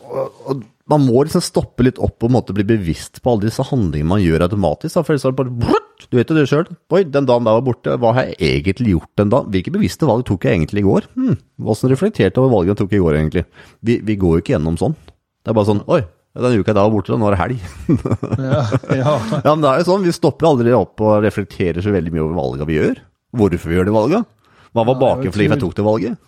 og, 0.09 0.37
og 0.49 0.63
Man 0.89 1.03
må 1.05 1.21
liksom 1.21 1.43
stoppe 1.45 1.85
litt 1.85 1.99
opp 2.01 2.25
og 2.25 2.31
måtte 2.33 2.55
bli 2.57 2.65
bevisst 2.65 3.21
på 3.21 3.35
alle 3.35 3.45
disse 3.45 3.61
handlingene 3.69 4.09
man 4.09 4.23
gjør 4.25 4.47
automatisk. 4.47 4.95
Da, 4.97 5.03
for 5.05 5.13
ellers 5.13 5.27
er 5.29 5.35
det 5.35 5.41
bare 5.43 5.53
brutt, 5.67 6.07
Du 6.09 6.17
vet 6.17 6.31
jo 6.31 6.37
det 6.39 6.47
sjøl. 6.49 6.65
Oi, 6.95 7.03
den 7.05 7.27
dagen 7.29 7.45
der 7.45 7.59
var 7.59 7.67
borte. 7.67 7.99
Hva 8.01 8.15
har 8.17 8.31
jeg 8.31 8.39
egentlig 8.65 8.95
gjort 8.95 9.11
den 9.21 9.29
dagen? 9.35 9.51
Hvilke 9.53 9.75
bevisste 9.75 10.09
valg 10.09 10.25
tok 10.25 10.47
jeg 10.49 10.57
egentlig 10.57 10.81
i 10.81 10.87
går? 10.89 11.09
Hm, 11.19 11.37
Åssen 11.69 11.93
reflekterte 11.93 12.41
over 12.41 12.55
valget 12.57 12.73
jeg 12.73 12.81
tok 12.81 12.95
i 12.97 13.03
går, 13.05 13.19
egentlig? 13.19 13.45
Vi, 13.85 13.99
vi 14.01 14.17
går 14.17 14.39
jo 14.39 14.43
ikke 14.43 14.55
gjennom 14.57 14.79
sånn. 14.81 14.97
Det 15.45 15.53
er 15.53 15.59
bare 15.59 15.69
sånn 15.69 15.85
Oi, 15.93 16.01
den 16.45 16.61
uka 16.61 16.71
jeg 16.71 16.77
da 16.79 16.85
var 16.87 16.95
borte, 16.95 17.19
nå 17.19 17.29
er 17.29 17.37
det 17.37 17.43
helg. 17.43 17.69
Ja, 18.49 18.63
ja. 18.95 19.15
Ja, 19.45 19.53
men 19.53 19.63
det 19.65 19.71
er 19.71 19.83
jo 19.83 19.89
sånn, 19.91 20.07
Vi 20.07 20.15
stopper 20.15 20.49
aldri 20.51 20.73
opp 20.77 21.03
og 21.05 21.23
reflekterer 21.25 21.85
så 21.85 21.93
veldig 21.95 22.15
mye 22.15 22.25
over 22.25 22.39
valga 22.39 22.69
vi 22.69 22.79
gjør. 22.79 23.03
Hvorfor 23.39 23.71
vi 23.73 23.79
gjør 23.79 23.89
det 23.91 23.95
valget. 23.97 24.29
Hva 24.77 24.85
var 24.89 24.99
bakenfor 25.01 25.37
for 25.37 25.47
jeg 25.47 25.63
tok 25.65 25.77
det 25.79 25.87
valget? 25.87 26.21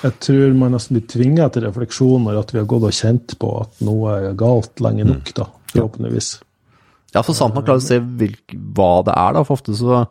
Jeg 0.00 0.16
tror 0.24 0.54
man 0.56 0.72
nesten 0.72 0.96
blir 0.96 1.08
tvinget 1.12 1.56
til 1.56 1.66
refleksjon 1.66 2.22
når 2.24 2.38
at 2.40 2.54
vi 2.54 2.60
har 2.62 2.68
gått 2.68 2.86
og 2.88 2.94
kjent 2.96 3.34
på 3.40 3.50
at 3.60 3.82
noe 3.84 4.14
er 4.14 4.38
galt 4.38 4.80
lenge 4.80 5.04
nok, 5.04 5.32
da, 5.36 5.44
forhåpentligvis. 5.74 6.30
Ja, 7.12 7.24
for 7.26 7.36
sant 7.36 7.56
man 7.56 7.66
klarer 7.66 7.82
å 7.82 7.84
se 7.84 7.98
hvilk, 8.00 8.54
hva 8.76 9.02
det 9.04 9.16
er, 9.16 9.34
da. 9.36 9.42
For 9.44 9.58
ofte 9.58 9.74
så 9.76 10.04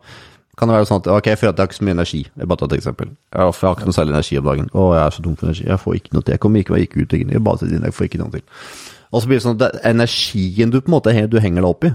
kan 0.58 0.68
det 0.68 0.76
være 0.76 0.88
sånn 0.88 1.00
at 1.00 1.08
ok, 1.08 1.30
jeg 1.30 1.40
føler 1.40 1.52
at 1.54 1.58
jeg 1.58 1.64
har 1.64 1.70
ikke 1.70 1.78
så 1.78 1.86
mye 1.86 1.96
energi. 1.96 2.20
Jeg 2.36 2.48
bare 2.50 2.60
tar 2.60 2.68
et 2.70 2.76
eksempel. 2.80 3.12
Jeg 3.32 3.40
har, 3.40 3.74
ikke 3.76 3.88
noe 3.88 3.96
særlig 3.96 4.14
energi 4.16 4.38
om 4.40 4.48
dagen. 4.50 4.70
Å, 4.74 4.86
jeg 4.96 5.02
er 5.04 5.14
så 5.16 5.24
tom 5.24 5.36
for 5.38 5.48
energi. 5.48 5.66
Jeg 5.70 5.82
får 5.84 5.98
ikke 6.00 6.14
noe 6.16 6.26
til. 6.26 6.34
Jeg 6.34 6.42
kommer 6.44 6.64
ikke 6.64 6.74
meg 6.74 6.86
ikke 6.86 7.04
ut. 7.04 7.16
Jeg 7.16 7.42
bare 7.46 7.60
sitter 7.60 7.76
inne, 7.78 7.90
jeg 7.90 7.96
får 7.96 8.08
ikke 8.10 8.20
noe 8.20 8.34
til. 8.34 8.44
Og 9.10 9.22
så 9.22 9.30
blir 9.30 9.40
det 9.40 9.44
sånn 9.46 9.56
at 9.56 9.62
det 9.62 9.70
er 9.80 9.94
energien 9.94 10.72
du 10.74 10.78
på 10.80 10.90
en 10.90 10.96
måte 10.98 11.14
du 11.30 11.38
henger 11.42 11.64
deg 11.64 11.70
opp 11.70 11.88
i. 11.88 11.92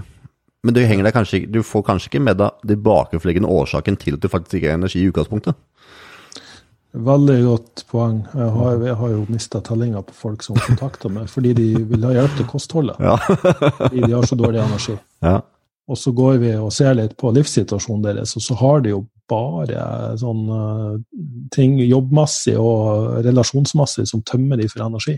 Men 0.66 0.74
du, 0.74 0.82
henger 0.82 1.06
deg 1.06 1.14
kanskje, 1.14 1.44
du 1.46 1.60
får 1.62 1.84
kanskje 1.86 2.10
ikke 2.10 2.24
med 2.26 2.40
deg 2.40 2.66
de 2.66 2.76
bakenforliggende 2.88 3.50
årsaken 3.54 3.98
til 4.02 4.16
at 4.16 4.24
du 4.24 4.28
faktisk 4.32 4.58
ikke 4.58 4.72
har 4.72 4.80
energi 4.80 5.04
i 5.04 5.10
utgangspunktet. 5.12 5.54
Veldig 7.06 7.36
godt 7.44 7.84
poeng. 7.90 8.22
Jeg 8.34 8.52
har, 8.56 8.78
jeg 8.88 8.96
har 8.98 9.10
jo 9.12 9.24
mista 9.28 9.60
tellinga 9.62 10.00
på 10.06 10.16
folk 10.16 10.42
som 10.42 10.56
kontakter 10.58 11.12
meg 11.12 11.28
fordi 11.30 11.52
de 11.54 11.68
vil 11.92 12.06
ha 12.08 12.14
hjelp 12.16 12.38
til 12.38 12.48
kostholdet. 12.50 12.98
Ja. 13.04 13.14
fordi 13.82 14.00
de 14.00 14.14
har 14.14 14.26
så 14.26 14.38
dårlig 14.38 14.64
energi. 14.64 14.96
ja. 15.22 15.42
Og 15.86 15.98
så 16.00 16.10
går 16.14 16.40
vi 16.42 16.50
og 16.58 16.72
ser 16.74 16.96
litt 16.98 17.14
på 17.18 17.30
livssituasjonen 17.34 18.02
deres, 18.08 18.34
og 18.38 18.42
så 18.42 18.56
har 18.58 18.82
de 18.82 18.90
jo 18.94 19.04
bare 19.30 20.16
sånn 20.18 20.42
eh, 20.54 20.98
ting 21.54 21.78
jobbmessig 21.82 22.56
og 22.58 23.22
relasjonsmessig 23.26 24.06
som 24.10 24.22
tømmer 24.26 24.58
de 24.60 24.68
for 24.70 24.86
energi. 24.86 25.16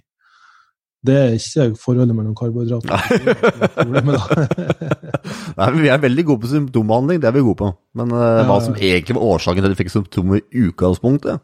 Det 1.09 1.15
er 1.15 1.37
ikke 1.37 1.79
forholdet 1.79 2.17
mellom 2.17 2.35
karbohydrater 2.37 2.91
og 2.91 3.75
problemet, 3.77 4.19
da. 4.19 4.47
Nei, 5.59 5.69
Vi 5.77 5.93
er 5.93 6.03
veldig 6.03 6.25
gode 6.27 6.43
på 6.43 6.51
symptombehandling, 6.51 7.21
det 7.23 7.31
er 7.31 7.37
vi 7.37 7.45
gode 7.47 7.61
på. 7.61 7.71
Men 7.99 8.13
uh, 8.17 8.43
hva 8.49 8.59
som 8.65 8.75
egentlig 8.75 9.15
var 9.17 9.29
årsaken 9.37 9.63
til 9.63 9.71
at 9.71 9.77
de 9.77 9.79
fikk 9.79 9.95
symptomer 9.95 10.43
i 10.43 10.67
utgangspunktet, 10.67 11.39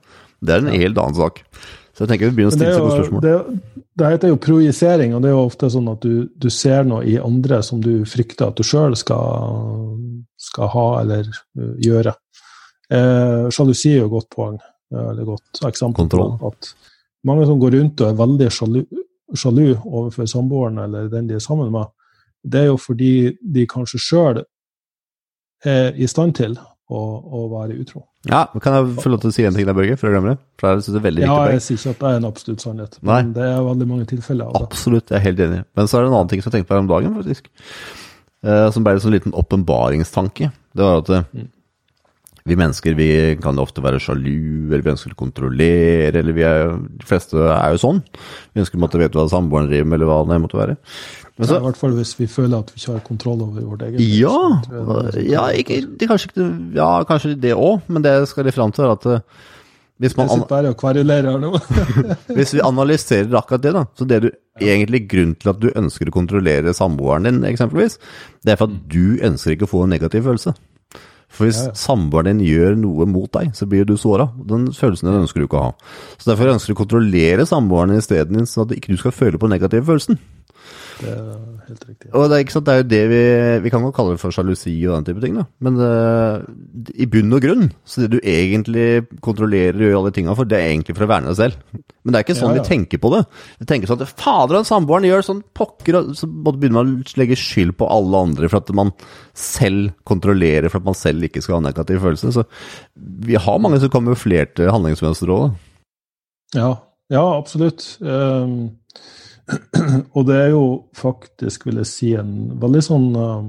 det 0.45 0.57
er 0.57 0.65
en 0.65 0.75
helt 0.75 0.99
annen 0.99 1.17
sak. 1.21 1.45
Så 1.95 2.03
jeg 2.03 2.11
tenker 2.11 2.31
vi 2.31 2.41
begynner 2.41 2.51
å 2.51 2.57
stille 2.57 2.75
seg 2.75 2.83
gode 2.83 2.97
spørsmål. 2.99 3.23
det, 3.23 3.83
det 3.95 4.11
heter 4.11 4.33
jo 4.33 4.41
projisering, 4.43 5.15
og 5.15 5.23
det 5.23 5.31
er 5.31 5.37
jo 5.37 5.45
ofte 5.47 5.71
sånn 5.71 5.91
at 5.93 6.03
du, 6.03 6.27
du 6.27 6.49
ser 6.51 6.87
noe 6.89 7.05
i 7.07 7.15
andre 7.23 7.61
som 7.63 7.83
du 7.83 7.93
frykter 8.09 8.51
at 8.51 8.59
du 8.59 8.67
sjøl 8.67 8.97
skal, 8.99 9.95
skal 10.49 10.73
ha 10.75 10.87
eller 11.05 11.29
uh, 11.31 11.75
gjøre. 11.83 12.17
Eh, 12.95 13.47
Sjalusi 13.55 13.95
er 13.95 14.03
jo 14.03 14.09
et 14.11 14.13
godt 14.13 14.29
poeng, 14.35 14.59
eh, 14.93 15.07
eller 15.13 15.29
godt 15.31 15.63
eksempel 15.65 16.03
Kontroll. 16.03 16.35
på 16.41 16.51
at 16.53 16.73
mange 17.25 17.47
som 17.49 17.63
går 17.63 17.79
rundt 17.79 18.03
og 18.03 18.11
er 18.11 18.19
veldig 18.19 18.49
sjalu, 18.53 18.83
sjalu 19.33 19.69
overfor 19.79 20.29
samboeren 20.29 20.83
eller 20.85 21.09
den 21.13 21.31
de 21.31 21.39
er 21.39 21.45
sammen 21.45 21.73
med, 21.73 21.89
det 22.45 22.61
er 22.61 22.69
jo 22.69 22.77
fordi 22.77 23.15
de 23.41 23.65
kanskje 23.71 24.03
sjøl 24.03 24.43
er 25.65 25.95
i 25.97 26.11
stand 26.11 26.35
til 26.37 26.59
å, 26.91 27.01
å 27.25 27.39
være 27.53 27.79
utro. 27.81 28.03
Ja, 28.29 28.43
Kan 28.61 28.75
jeg 28.77 28.97
få 29.05 29.11
lov 29.13 29.21
til 29.23 29.31
å 29.31 29.35
si 29.37 29.45
en 29.45 29.55
ting 29.57 29.67
der, 29.69 29.77
Børge, 29.77 29.97
før 30.01 30.11
jeg 30.11 30.17
glemmer 30.19 30.35
det? 30.35 30.39
For 30.61 30.69
jeg 30.75 30.85
synes 30.85 30.95
det 30.97 31.01
er 31.01 31.07
veldig 31.09 31.23
Ja, 31.25 31.35
viktig 31.39 31.55
jeg 31.57 31.63
sier 31.67 31.79
ikke 31.81 31.93
at 31.95 32.01
det 32.05 32.11
er 32.11 32.21
en 32.21 32.29
absolutt 32.29 32.65
sannhet, 32.65 32.99
Nei. 33.03 33.19
men 33.23 33.33
det 33.37 33.45
er 33.49 33.61
veldig 33.69 33.89
mange 33.91 34.07
tilfeller 34.13 34.45
av 34.51 34.55
det. 34.59 34.63
Absolutt, 34.69 35.11
jeg 35.13 35.17
er 35.21 35.25
helt 35.29 35.43
enig. 35.47 35.61
Men 35.77 35.89
så 35.91 35.99
er 35.99 36.05
det 36.05 36.11
en 36.13 36.17
annen 36.21 36.33
ting 36.33 36.43
som 36.45 36.51
jeg 36.53 36.57
tenkte 36.59 36.71
på 36.73 36.77
her 36.79 36.85
om 36.85 36.91
dagen, 36.93 37.17
faktisk. 37.21 37.51
Eh, 38.45 38.67
som 38.77 38.85
ble 38.85 38.93
en 38.99 39.01
sånn 39.05 39.15
liten 39.17 39.33
åpenbaringstanke. 39.41 40.51
Det 40.77 40.85
var 40.85 41.01
at 41.05 41.11
eh, 41.17 41.25
Mm. 41.35 41.49
Vi 42.45 42.57
mennesker 42.61 42.93
vi 42.99 43.09
kan 43.41 43.57
ofte 43.57 43.81
være 43.81 43.99
sjalu, 44.05 44.69
eller 44.69 44.83
vi 44.85 44.91
ønsker 44.93 45.15
å 45.15 45.17
kontrollere, 45.17 46.19
eller 46.21 46.35
vi 46.37 46.43
er 46.45 46.75
De 46.77 47.07
fleste 47.09 47.41
er 47.41 47.73
jo 47.73 47.81
sånn. 47.81 48.03
Vi 48.53 48.61
ønsker 48.61 48.77
å 48.77 48.83
måtte 48.83 49.01
vite 49.01 49.17
hva 49.17 49.25
samboeren 49.33 49.71
driver 49.71 49.89
med, 49.89 49.97
eller 49.97 50.11
hva 50.11 50.19
det 50.29 50.37
måtte 50.43 50.59
være. 50.61 50.75
Men 51.39 51.49
så, 51.49 51.57
Ja, 51.57 51.63
I 51.63 51.65
hvert 51.65 51.81
fall 51.81 51.97
hvis 51.97 52.13
vi 52.19 52.29
føler 52.29 52.59
at 52.61 52.75
vi 52.75 52.83
ikke 52.83 52.99
har 52.99 53.07
kontroll 53.07 53.41
over 53.47 53.65
vårt 53.71 53.87
eget 53.87 54.05
Ja, 54.05 54.37
det 54.67 54.77
er 54.77 54.85
sånn. 54.91 55.25
ja, 55.31 55.47
ikke, 55.57 55.81
det, 55.89 56.11
kanskje, 56.11 56.31
ikke, 56.31 56.51
ja 56.77 56.91
kanskje 57.09 57.33
det 57.47 57.55
òg, 57.57 57.89
men 57.89 58.05
det 58.05 58.13
skal 58.29 58.45
de 58.45 58.55
fram 58.59 58.77
til, 58.77 58.85
er 58.85 58.93
at 58.99 59.09
eh, 59.09 59.25
hvis, 60.05 60.19
man, 60.21 60.45
bare 60.51 60.75
og 60.75 60.79
kverulerer 60.85 61.41
nå. 61.41 61.55
hvis 62.37 62.55
vi 62.59 62.63
analyserer 62.67 63.41
akkurat 63.41 63.65
det, 63.65 63.73
da, 63.73 63.87
så 63.97 64.05
det 64.11 64.21
du 64.27 64.31
egentlig 64.61 65.07
grunnen 65.09 65.35
til 65.41 65.55
at 65.55 65.65
du 65.65 65.71
ønsker 65.73 66.13
å 66.13 66.17
kontrollere 66.21 66.77
samboeren 66.77 67.25
din, 67.25 67.43
eksempelvis, 67.49 67.97
det 68.45 68.53
er 68.53 68.61
for 68.61 68.69
at 68.69 68.85
du 68.93 69.17
ønsker 69.25 69.57
ikke 69.57 69.65
å 69.65 69.75
få 69.79 69.87
en 69.89 69.97
negativ 69.97 70.29
følelse. 70.29 70.53
For 71.35 71.49
hvis 71.49 71.59
Ja, 71.65 71.71
ja. 71.73 71.75
samboeren 71.75 72.39
din 72.39 72.47
gjør 72.47 72.77
noe 72.79 73.07
mot 73.11 73.31
deg, 73.35 73.51
så 73.59 73.67
blir 73.67 73.85
du 73.89 73.97
såra. 73.99 74.29
Den 74.47 74.69
følelsen 74.73 75.11
den 75.11 75.25
ønsker 75.25 75.43
du 75.43 75.49
ikke 75.49 75.59
å 75.59 75.65
ha. 75.69 75.73
Så 76.19 76.31
derfor 76.31 76.53
ønsker 76.53 76.71
du 76.73 76.77
å 76.79 76.83
kontrollere 76.85 77.47
samboeren 77.51 77.97
isteden, 77.99 78.47
sånn 78.47 78.69
at 78.69 78.77
ikke 78.79 78.95
du 78.95 79.01
skal 79.03 79.13
føle 79.17 79.39
på 79.41 79.49
den 79.49 79.57
negative 79.59 79.85
følelsen. 79.89 80.21
Det 80.95 81.11
er 81.11 81.31
helt 81.69 81.85
riktig. 81.89 82.09
Og 82.13 82.29
det 82.29 82.37
er, 82.37 82.43
ikke 82.45 82.55
sant, 82.55 82.67
det 82.69 82.75
er 82.75 82.81
jo 82.81 82.87
det 82.91 83.01
vi 83.11 83.23
Vi 83.65 83.73
kan 83.73 83.83
godt 83.83 83.97
kalle 83.97 84.15
det 84.15 84.23
for 84.23 84.35
sjalusi 84.35 84.75
og 84.87 84.95
den 84.97 85.09
type 85.09 85.23
ting, 85.25 85.39
da. 85.39 85.45
Men 85.65 85.81
uh, 85.81 86.45
i 86.95 87.09
bunn 87.11 87.35
og 87.35 87.43
grunn, 87.43 87.67
så 87.89 88.05
det 88.05 88.11
du 88.15 88.19
egentlig 88.21 89.05
kontrollerer 89.25 89.79
og 89.79 89.85
gjør 89.89 89.99
alle 89.99 90.13
de 90.13 90.19
tinga 90.21 90.37
for, 90.39 90.49
det 90.49 90.61
er 90.61 90.71
egentlig 90.71 90.97
for 90.99 91.07
å 91.07 91.11
verne 91.11 91.33
deg 91.33 91.41
selv. 91.41 91.83
Men 92.05 92.15
det 92.15 92.21
er 92.21 92.27
ikke 92.27 92.39
sånn 92.39 92.53
Ja, 92.53 92.61
ja. 92.61 92.63
vi 92.63 92.71
tenker 92.71 93.03
på 93.03 93.13
det. 93.15 93.23
Vi 93.63 93.69
tenker 93.71 93.91
sånn 93.91 94.05
at 94.05 94.15
fader, 94.15 94.59
han 94.61 94.69
samboeren 94.69 95.09
gjør 95.09 95.27
sånn 95.27 95.43
pokker 95.57 96.01
og 96.01 96.15
Så 96.19 96.29
både 96.29 96.61
begynner 96.61 96.81
man 96.81 96.95
å 97.01 97.19
legge 97.21 97.39
skyld 97.41 97.77
på 97.81 97.91
alle 97.91 98.25
andre 98.29 98.51
for 98.53 98.61
at 98.61 98.75
man 98.77 98.95
selv 99.35 99.95
kontrollerer 100.07 100.71
for 100.71 100.83
at 100.83 100.89
man 100.89 100.99
selv 100.99 101.27
ikke 101.27 101.43
skal 101.45 101.59
ha 101.59 101.67
negativ 101.67 102.03
følelse. 102.05 102.33
Så 102.37 102.47
vi 102.95 103.39
har 103.41 103.63
mange 103.63 103.81
som 103.83 103.93
kamuflerte 103.93 104.71
handlingsmønstre 104.71 105.35
òg, 105.35 105.47
da. 105.49 105.71
Ja, 106.55 106.71
ja 107.13 107.25
absolutt. 107.35 107.87
Um, 108.05 108.77
og 110.17 110.23
det 110.29 110.37
er 110.41 110.51
jo 110.55 110.61
faktisk, 110.97 111.67
vil 111.69 111.77
jeg 111.83 111.89
si, 111.91 112.11
en 112.17 112.31
veldig 112.63 112.81
sånn 112.87 113.07
um, 113.13 113.49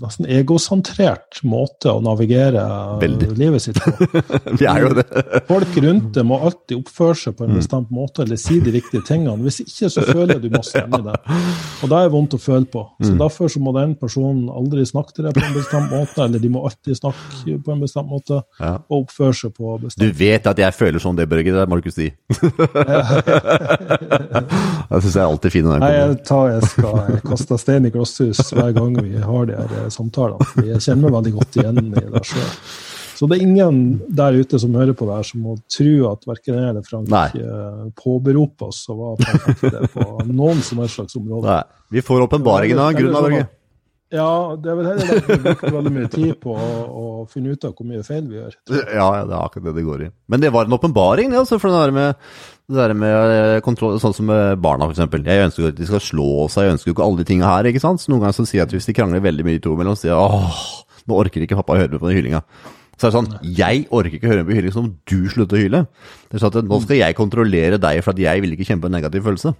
nesten 0.00 0.24
egosentrert 0.32 1.42
måte 1.44 1.92
å 1.92 2.00
navigere 2.04 2.62
Veldig. 3.02 3.28
livet 3.36 3.60
sitt 3.66 3.76
på. 3.82 3.92
Vi 4.60 4.64
er 4.68 4.86
jo 4.86 4.92
det. 4.96 5.04
Folk 5.50 5.76
rundt 5.84 6.08
deg 6.16 6.24
må 6.28 6.38
alltid 6.46 6.78
oppføre 6.80 7.18
seg 7.26 7.36
på 7.38 7.44
en 7.44 7.58
bestemt 7.58 7.92
måte 7.92 8.24
eller 8.24 8.40
si 8.40 8.56
de 8.64 8.72
riktige 8.74 9.04
tingene. 9.08 9.36
Hvis 9.44 9.60
ikke, 9.66 9.90
så 9.92 10.06
føler 10.08 10.40
du 10.42 10.48
må 10.54 10.62
stemme 10.64 11.02
deg. 11.04 11.28
Og 11.82 11.92
det 11.92 11.98
er 12.00 12.12
vondt 12.14 12.38
å 12.38 12.40
føle 12.40 12.68
på. 12.72 12.86
Så 13.04 13.12
Derfor 13.20 13.52
så 13.52 13.60
må 13.62 13.74
den 13.76 13.92
personen 14.00 14.48
aldri 14.52 14.86
snakke 14.88 15.12
til 15.16 15.28
deg 15.28 15.36
på 15.36 15.44
en 15.44 15.56
bestemt 15.58 15.92
måte, 15.92 16.24
eller 16.24 16.40
de 16.42 16.50
må 16.56 16.64
alltid 16.68 16.96
snakke 17.02 17.58
på 17.66 17.74
en 17.76 17.84
bestemt 17.84 18.08
måte 18.10 18.40
Ja. 18.62 18.76
og 18.88 19.04
oppføre 19.04 19.34
seg 19.36 19.52
på 19.56 19.76
bestemt 19.82 20.02
Du 20.02 20.16
vet 20.18 20.46
at 20.48 20.58
jeg 20.62 20.74
føler 20.76 21.02
sånn 21.02 21.16
det, 21.18 21.28
Børge. 21.30 21.52
Det 21.52 21.68
må 21.68 21.76
du 21.78 21.84
ikke 21.84 21.94
si. 21.94 22.08
Det 25.02 25.08
syns 25.08 25.16
jeg 25.18 25.24
er 25.24 25.32
alltid 25.32 25.52
fin. 25.56 25.68
Nei, 25.82 25.90
jeg, 25.96 26.16
tar, 26.28 26.48
jeg 26.52 26.68
skal 26.70 27.16
kaste 27.26 27.56
stein 27.58 27.88
i 27.88 27.90
glasshus 27.90 28.42
hver 28.54 28.70
gang 28.76 28.94
vi 29.02 29.18
har 29.18 29.48
de 29.48 29.56
her 29.58 29.72
eh, 29.80 29.88
samtalene. 29.90 30.46
Jeg 30.68 30.78
kjenner 30.84 31.08
meg 31.08 31.16
veldig 31.16 31.32
godt 31.40 31.58
igjen 31.58 31.80
i 31.82 32.04
det 32.14 32.22
sjøl. 32.28 32.52
Så 33.18 33.26
det 33.30 33.36
er 33.36 33.42
ingen 33.44 33.80
der 34.18 34.38
ute 34.38 34.58
som 34.62 34.74
hører 34.78 34.94
på 34.98 35.06
det 35.08 35.16
her, 35.18 35.26
som 35.26 35.42
må 35.46 35.56
tro 35.70 35.90
at 36.12 36.24
verken 36.26 36.56
jeg 36.58 36.70
eller 36.72 36.86
Frank 36.86 37.10
Nei. 37.10 37.26
eh, 37.38 37.82
påberoper 37.98 38.70
oss 38.70 38.84
å 38.90 38.96
være 39.00 39.26
perfekte 39.26 39.90
på 39.96 40.06
noen 40.30 40.62
som 40.66 40.82
helst 40.82 41.00
slags 41.00 41.18
område. 41.18 41.50
Nei, 41.50 41.82
vi 41.98 42.06
får 42.06 42.24
åpenbaringen 42.28 42.82
av 42.82 42.92
en 42.94 42.98
grunn, 43.02 43.12
da, 43.18 43.26
Børge. 43.26 43.44
Ja, 44.12 44.28
det 44.60 44.68
er 44.68 44.76
vel 44.76 44.88
heller 44.90 45.06
derfor 45.08 45.30
vi 45.32 45.44
bruker 45.46 45.72
veldig 45.72 45.90
mye 45.94 46.08
tid 46.12 46.32
på 46.42 46.52
å, 46.52 46.66
å 46.84 47.04
finne 47.32 47.54
ut 47.54 47.62
av 47.64 47.72
hvor 47.78 47.86
mye 47.88 48.02
feil 48.04 48.26
vi 48.28 48.36
gjør. 48.36 48.56
Ja, 48.74 48.82
ja, 48.92 49.22
det 49.24 49.32
er 49.32 49.38
akkurat 49.38 49.68
det 49.70 49.76
det 49.78 49.84
går 49.86 50.02
i. 50.04 50.08
Men 50.28 50.42
det 50.42 50.50
var 50.52 50.68
en 50.68 50.76
åpenbaring, 50.76 51.30
det, 51.32 51.38
altså, 51.40 51.56
for 51.62 51.72
det 51.72 51.80
der 51.80 51.94
med, 51.96 52.26
det 52.72 52.80
der 52.80 52.94
med 52.98 53.32
eh, 53.36 53.60
kontroll, 53.64 53.98
sånn 54.02 54.16
som 54.16 54.30
barna, 54.62 54.88
eksempel. 54.90 55.24
Jeg 55.28 55.46
ønsker 55.46 55.64
jo 55.64 55.72
at 55.72 55.78
de 55.78 55.88
skal 55.88 56.02
slå 56.04 56.28
seg, 56.52 56.66
jeg 56.66 56.76
ønsker 56.76 56.90
jo 56.90 56.96
ikke 56.96 57.06
alle 57.06 57.22
de 57.22 57.28
tingene 57.28 57.50
her, 57.50 57.68
ikke 57.70 57.82
sant? 57.84 58.02
Så 58.02 58.12
noen 58.12 58.24
ganger 58.24 58.38
så 58.40 58.46
sier 58.48 58.62
jeg 58.62 58.68
at 58.70 58.76
hvis 58.76 58.88
de 58.88 58.96
krangler 58.96 59.24
veldig 59.24 59.46
mye 59.48 59.62
to 59.62 59.74
mellom, 59.78 59.98
så 59.98 60.06
sier 60.06 60.14
jeg 60.14 60.22
åh, 60.22 60.62
nå 61.10 61.18
orker 61.18 61.44
ikke 61.44 61.58
pappa 61.58 61.76
å 61.76 61.82
høre 61.82 61.92
med 61.94 62.02
på 62.02 62.10
den 62.10 62.18
hylinga. 62.20 62.42
Så 62.96 63.08
er 63.08 63.10
det 63.10 63.16
sånn, 63.16 63.30
jeg 63.58 63.84
orker 63.90 64.16
ikke 64.18 64.30
høre 64.30 64.42
med 64.42 64.52
på 64.52 64.56
hylling 64.58 64.74
som 64.74 64.88
du 65.10 65.20
slutter 65.32 65.58
å 65.58 65.62
hyle. 65.62 65.84
Det 66.30 66.36
er 66.38 66.42
sånn 66.44 66.52
at 66.52 66.68
nå 66.68 66.80
skal 66.84 67.00
jeg 67.00 67.16
kontrollere 67.18 67.80
deg, 67.82 68.02
for 68.04 68.14
at 68.14 68.20
jeg 68.22 68.44
vil 68.44 68.52
ikke 68.54 68.66
kjempe 68.68 68.90
en 68.90 68.94
negativ 68.94 69.24
følelse. 69.26 69.54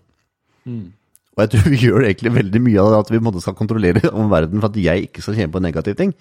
Og 1.33 1.42
jeg 1.42 1.51
tror 1.55 1.70
vi 1.72 1.81
gjør 1.81 2.07
egentlig 2.07 2.35
veldig 2.37 2.61
mye 2.62 2.83
av 2.83 2.90
det 2.92 2.98
at 3.03 3.12
vi 3.14 3.22
måte 3.25 3.42
skal 3.42 3.57
kontrollere 3.59 4.11
om 4.18 4.29
verden 4.31 4.61
for 4.61 4.68
at 4.70 4.79
jeg 4.79 5.09
ikke 5.09 5.25
skal 5.25 5.38
kjenne 5.40 5.55
på 5.55 5.62
en 5.62 5.66
negativ 5.70 5.96
ting. 5.98 6.12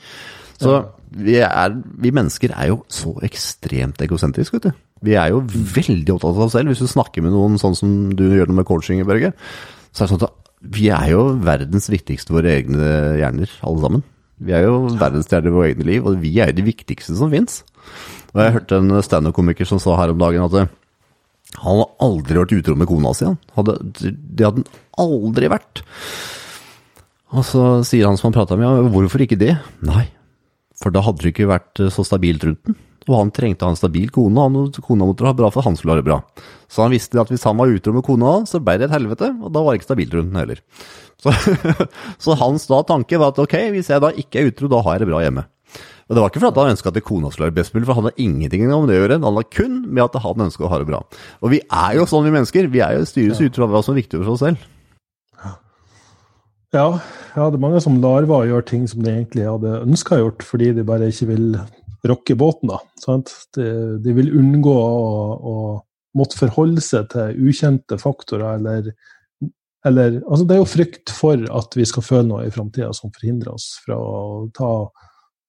Så 0.62 0.78
vi, 1.10 1.40
er, 1.42 1.76
vi 2.02 2.14
mennesker 2.16 2.54
er 2.54 2.72
jo 2.72 2.82
så 2.92 3.16
ekstremt 3.26 4.02
egosentriske, 4.06 4.58
vet 4.58 4.70
du. 4.70 4.82
Vi 5.02 5.16
er 5.18 5.32
jo 5.34 5.42
veldig 5.48 6.16
opptatt 6.16 6.36
av 6.36 6.46
oss 6.46 6.56
selv. 6.56 6.72
Hvis 6.72 6.84
du 6.84 6.90
snakker 6.90 7.26
med 7.26 7.34
noen 7.34 7.58
sånn 7.62 7.78
som 7.78 7.92
du 8.18 8.28
gjør 8.28 8.52
noe 8.52 8.62
med 8.62 8.70
coaching, 8.70 9.02
Børge, 9.08 9.34
så 9.92 10.04
er 10.04 10.08
det 10.08 10.14
sånn 10.14 10.28
at 10.28 10.38
vi 10.62 10.92
er 10.94 11.08
jo 11.10 11.24
verdens 11.42 11.90
viktigste 11.90 12.36
våre 12.36 12.52
egne 12.60 12.90
hjerner, 13.18 13.54
alle 13.66 13.82
sammen. 13.82 14.04
Vi 14.42 14.54
er 14.58 14.68
jo 14.68 14.92
verdensstjerner 14.98 15.50
i 15.50 15.56
våre 15.56 15.72
egne 15.72 15.88
liv, 15.88 16.06
og 16.06 16.22
vi 16.22 16.36
er 16.42 16.52
jo 16.52 16.60
de 16.60 16.68
viktigste 16.68 17.18
som 17.18 17.34
fins. 17.34 17.64
Og 18.34 18.44
jeg 18.44 18.56
hørte 18.58 18.78
en 18.78 19.02
standup-komiker 19.06 19.68
som 19.70 19.82
sa 19.82 19.98
her 20.00 20.14
om 20.14 20.22
dagen 20.22 20.46
at 20.46 20.58
eh, 20.62 20.70
han 21.62 21.82
hadde 21.82 21.90
aldri 22.06 22.38
vært 22.40 22.56
utro 22.60 22.78
med 22.80 22.90
kona 22.90 23.16
si. 23.18 23.28
Hadde, 23.58 23.76
det 24.00 24.46
hadde 24.48 24.64
han 24.64 24.70
aldri 25.02 25.50
vært. 25.52 25.84
Og 27.32 27.46
så 27.48 27.66
sier 27.88 28.08
han 28.08 28.20
som 28.20 28.30
han 28.30 28.38
prata 28.38 28.58
med, 28.60 28.68
ja, 28.68 28.88
hvorfor 28.94 29.26
ikke 29.26 29.40
det? 29.40 29.56
Nei, 29.88 30.06
for 30.80 30.94
da 30.94 31.04
hadde 31.06 31.26
det 31.26 31.34
ikke 31.34 31.52
vært 31.52 31.84
så 31.94 32.06
stabilt 32.08 32.46
rundt 32.48 32.64
den. 32.70 32.78
Og 33.10 33.16
han 33.18 33.32
trengte 33.34 33.66
å 33.66 33.70
ha 33.70 33.74
en 33.74 33.80
stabil 33.80 34.12
kone, 34.14 34.44
og 34.46 34.82
kona 34.86 35.08
måtte 35.10 35.26
ha 35.26 35.34
bra 35.38 35.50
for 35.54 35.66
han 35.66 35.78
skulle 35.78 35.96
ha 35.96 36.02
det 36.02 36.06
bra. 36.06 36.20
Så 36.70 36.84
han 36.84 36.94
visste 36.94 37.18
at 37.22 37.32
hvis 37.34 37.46
han 37.48 37.58
var 37.58 37.72
utro 37.74 37.96
med 37.96 38.06
kona, 38.06 38.36
så 38.50 38.62
ble 38.62 38.78
det 38.78 38.90
et 38.90 38.94
helvete, 38.94 39.32
og 39.42 39.50
da 39.54 39.64
var 39.64 39.74
det 39.74 39.82
ikke 39.82 39.90
stabilt 39.90 40.14
rundt 40.18 40.30
den 40.30 40.42
heller. 40.44 40.62
Så, 41.22 41.34
så 42.24 42.38
hans 42.38 42.68
da 42.70 42.84
tanke 42.86 43.18
var 43.22 43.34
at 43.34 43.42
ok, 43.42 43.58
hvis 43.74 43.90
jeg 43.90 44.04
da 44.04 44.14
ikke 44.14 44.42
er 44.42 44.52
utro, 44.52 44.70
da 44.70 44.84
har 44.86 44.98
jeg 44.98 45.06
det 45.06 45.10
bra 45.14 45.24
hjemme. 45.26 45.48
Og 46.12 46.18
det 46.18 46.20
var 46.20 46.32
ikke 46.32 46.42
fordi 46.44 46.60
han 46.60 46.74
ønska 46.76 46.92
at 46.92 47.04
kona 47.08 47.30
skulle 47.32 47.48
være 47.48 47.58
best 47.62 47.74
mulig, 47.74 47.88
for 47.88 47.96
han 47.96 48.10
hadde 48.10 48.22
ingenting 48.26 48.66
om 48.76 48.84
det 48.84 48.98
å 48.98 49.00
gjøre. 49.00 49.18
han 49.24 49.30
hadde 49.30 49.56
kun 49.56 49.78
med 49.88 50.04
at 50.04 50.18
han 50.26 50.46
ønska 50.46 50.68
å 50.68 50.72
ha 50.74 50.80
det 50.82 50.90
bra. 50.90 51.00
Og 51.40 51.54
vi 51.54 51.62
er 51.64 51.96
jo 51.96 52.04
sånn, 52.10 52.26
vi 52.28 52.34
mennesker. 52.36 52.68
Vi 52.68 52.82
er 52.84 52.98
jo 52.98 53.08
styres 53.08 53.40
ut 53.40 53.56
fra 53.56 53.70
hva 53.72 53.80
som 53.80 53.96
er 53.96 54.02
viktig 54.02 54.20
for 54.20 54.34
oss 54.34 54.44
selv. 54.44 54.66
Ja, 56.72 56.86
ja, 57.36 57.48
det 57.52 57.58
er 57.58 57.64
mange 57.64 57.80
som 57.84 57.98
larva 58.04 58.42
og 58.44 58.52
gjør 58.52 58.68
ting 58.68 58.84
som 58.88 59.04
de 59.04 59.12
egentlig 59.12 59.48
hadde 59.48 59.82
ønska 59.86 60.20
gjort, 60.20 60.44
fordi 60.48 60.70
de 60.76 60.86
bare 60.88 61.10
ikke 61.12 61.28
vil 61.32 61.48
rocke 62.08 62.36
båten. 62.36 62.72
da, 62.72 62.82
sant? 63.02 63.32
De, 63.56 63.98
de 64.02 64.14
vil 64.18 64.34
unngå 64.40 64.74
å, 64.74 65.08
å 65.38 65.56
måtte 66.18 66.40
forholde 66.40 66.84
seg 66.84 67.12
til 67.14 67.50
ukjente 67.50 67.98
faktorer, 68.02 68.58
eller, 68.58 68.92
eller 69.88 70.20
altså 70.22 70.48
Det 70.48 70.56
er 70.56 70.62
jo 70.64 70.74
frykt 70.74 71.14
for 71.16 71.46
at 71.62 71.78
vi 71.78 71.88
skal 71.88 72.06
føle 72.06 72.28
noe 72.30 72.48
i 72.48 72.54
framtida 72.54 72.92
som 72.98 73.14
forhindrer 73.14 73.54
oss 73.54 73.74
fra 73.86 73.98
å 74.00 74.50
ta 74.56 74.74